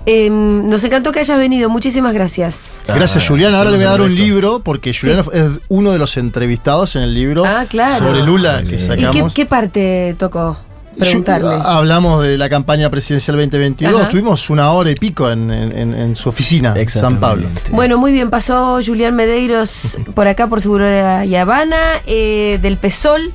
Eh, 0.07 0.29
nos 0.31 0.83
encantó 0.83 1.11
que 1.11 1.19
hayas 1.19 1.37
venido. 1.37 1.69
Muchísimas 1.69 2.13
gracias. 2.13 2.83
Gracias, 2.87 3.23
Ah, 3.23 3.27
Julián. 3.27 3.53
Ahora 3.55 3.69
le 3.69 3.77
voy 3.77 3.85
a 3.85 3.89
dar 3.91 4.01
un 4.01 4.13
libro, 4.13 4.59
porque 4.59 4.91
Julián 4.93 5.23
es 5.33 5.51
uno 5.69 5.91
de 5.91 5.99
los 5.99 6.17
entrevistados 6.17 6.95
en 6.95 7.03
el 7.03 7.13
libro 7.13 7.45
Ah, 7.45 7.65
claro. 7.69 8.03
sobre 8.05 8.23
Lula 8.23 8.61
Muy 8.61 8.69
que 8.71 8.75
bien. 8.77 8.91
¿Y 8.91 8.95
qué, 8.97 9.03
sacamos. 9.05 9.33
qué 9.33 9.45
parte 9.45 10.15
tocó? 10.17 10.57
Preguntarle. 10.97 11.47
Yo- 11.49 11.61
ah, 11.65 11.77
hablamos 11.77 12.23
de 12.23 12.37
la 12.37 12.49
campaña 12.49 12.89
presidencial 12.89 13.37
2022. 13.37 14.01
Ajá. 14.01 14.09
Tuvimos 14.09 14.49
una 14.49 14.71
hora 14.71 14.91
y 14.91 14.95
pico 14.95 15.29
en, 15.29 15.51
en- 15.51 15.77
en- 15.77 15.93
en 15.93 16.15
su 16.15 16.29
oficina, 16.29 16.73
en 16.75 16.89
San 16.89 17.19
Pablo. 17.19 17.47
Bueno, 17.71 17.97
muy 17.97 18.11
bien, 18.11 18.29
pasó 18.29 18.79
Julián 18.85 19.15
Medeiros 19.15 19.97
por 20.13 20.27
acá 20.27 20.47
por 20.47 20.61
Seguro 20.61 20.85
y 21.25 21.35
Habana, 21.35 21.93
eh, 22.05 22.59
del 22.61 22.77
PESOL, 22.77 23.31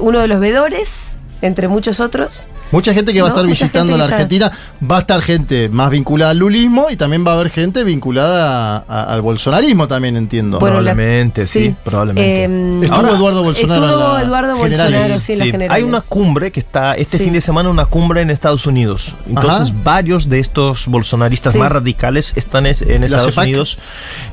uno 0.00 0.18
de 0.20 0.28
los 0.28 0.38
vedores, 0.40 1.18
entre 1.40 1.68
muchos 1.68 2.00
otros. 2.00 2.48
Mucha 2.70 2.92
gente 2.94 3.12
que 3.12 3.20
va 3.22 3.28
a 3.28 3.30
estar 3.30 3.44
mucha 3.46 3.64
visitando 3.64 3.96
la 3.96 4.04
está- 4.04 4.16
Argentina. 4.16 4.52
Va 4.90 4.96
a 4.96 5.00
estar 5.00 5.22
gente 5.22 5.68
más 5.68 5.90
vinculada 5.90 6.30
al 6.32 6.38
lulismo 6.38 6.86
y 6.90 6.96
también 6.96 7.26
va 7.26 7.32
a 7.32 7.34
haber 7.34 7.50
gente 7.50 7.84
vinculada 7.84 8.76
a- 8.76 8.84
a- 8.88 9.04
al 9.14 9.22
bolsonarismo, 9.22 9.88
también 9.88 10.16
entiendo. 10.16 10.58
Bueno, 10.58 10.80
la- 10.80 10.92
Probablemente, 10.92 11.46
sí, 11.46 11.74
probablemente. 11.84 12.44
Eh, 12.44 12.78
Estuvo 12.82 12.96
Ahora, 12.96 13.10
Eduardo 13.16 13.42
Bolsonaro. 13.42 13.84
Estuvo 13.86 14.12
la 14.14 14.22
Eduardo 14.22 14.56
generales. 14.62 15.00
Bolsonaro, 15.12 15.20
sí, 15.20 15.66
hay 15.70 15.82
una 15.82 16.00
cumbre 16.00 16.52
que 16.52 16.60
está 16.60 16.94
este 16.94 17.18
Sí. 17.18 17.24
fin 17.24 17.32
de 17.32 17.40
semana, 17.40 17.68
una 17.70 17.86
cumbre 17.86 18.20
en 18.22 18.30
Estados 18.30 18.66
Unidos. 18.66 19.14
Entonces, 19.28 19.68
Ajá. 19.70 19.80
varios 19.84 20.28
de 20.28 20.38
estos 20.40 20.86
bolsonaristas 20.86 21.52
Sí. 21.54 21.58
más 21.58 21.70
radicales 21.72 22.32
están 22.36 22.66
es- 22.66 22.82
en 22.82 23.00
¿La 23.00 23.06
Estados? 23.06 23.36
Unidos. 23.36 23.78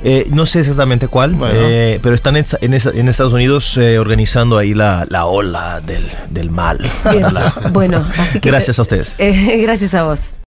Eh, 0.03 0.27
no 0.31 0.45
sé 0.45 0.59
exactamente 0.59 1.07
cuál, 1.07 1.33
Bueno. 1.35 1.53
eh, 1.57 1.99
pero 2.01 2.15
están 2.15 2.35
en, 2.37 2.45
en 2.61 2.73
esa- 2.73 2.91
en 2.91 3.07
Estados 3.07 3.33
Unidos 3.33 3.77
eh, 3.77 3.97
organizando 3.99 4.57
ahí 4.57 4.73
la, 4.73 5.05
la 5.09 5.25
ola 5.25 5.81
del, 5.81 6.05
del 6.29 6.49
mal. 6.51 6.79
Bien. 7.11 7.23
La- 7.33 7.53
Bueno, 7.71 8.05
así 8.25 8.39
que. 8.39 8.49
Gracias 8.49 8.79
a 8.79 8.81
ustedes. 8.81 9.15
Eh, 9.17 9.57
gracias 9.61 9.93
a 9.93 10.03
vos. 10.03 10.35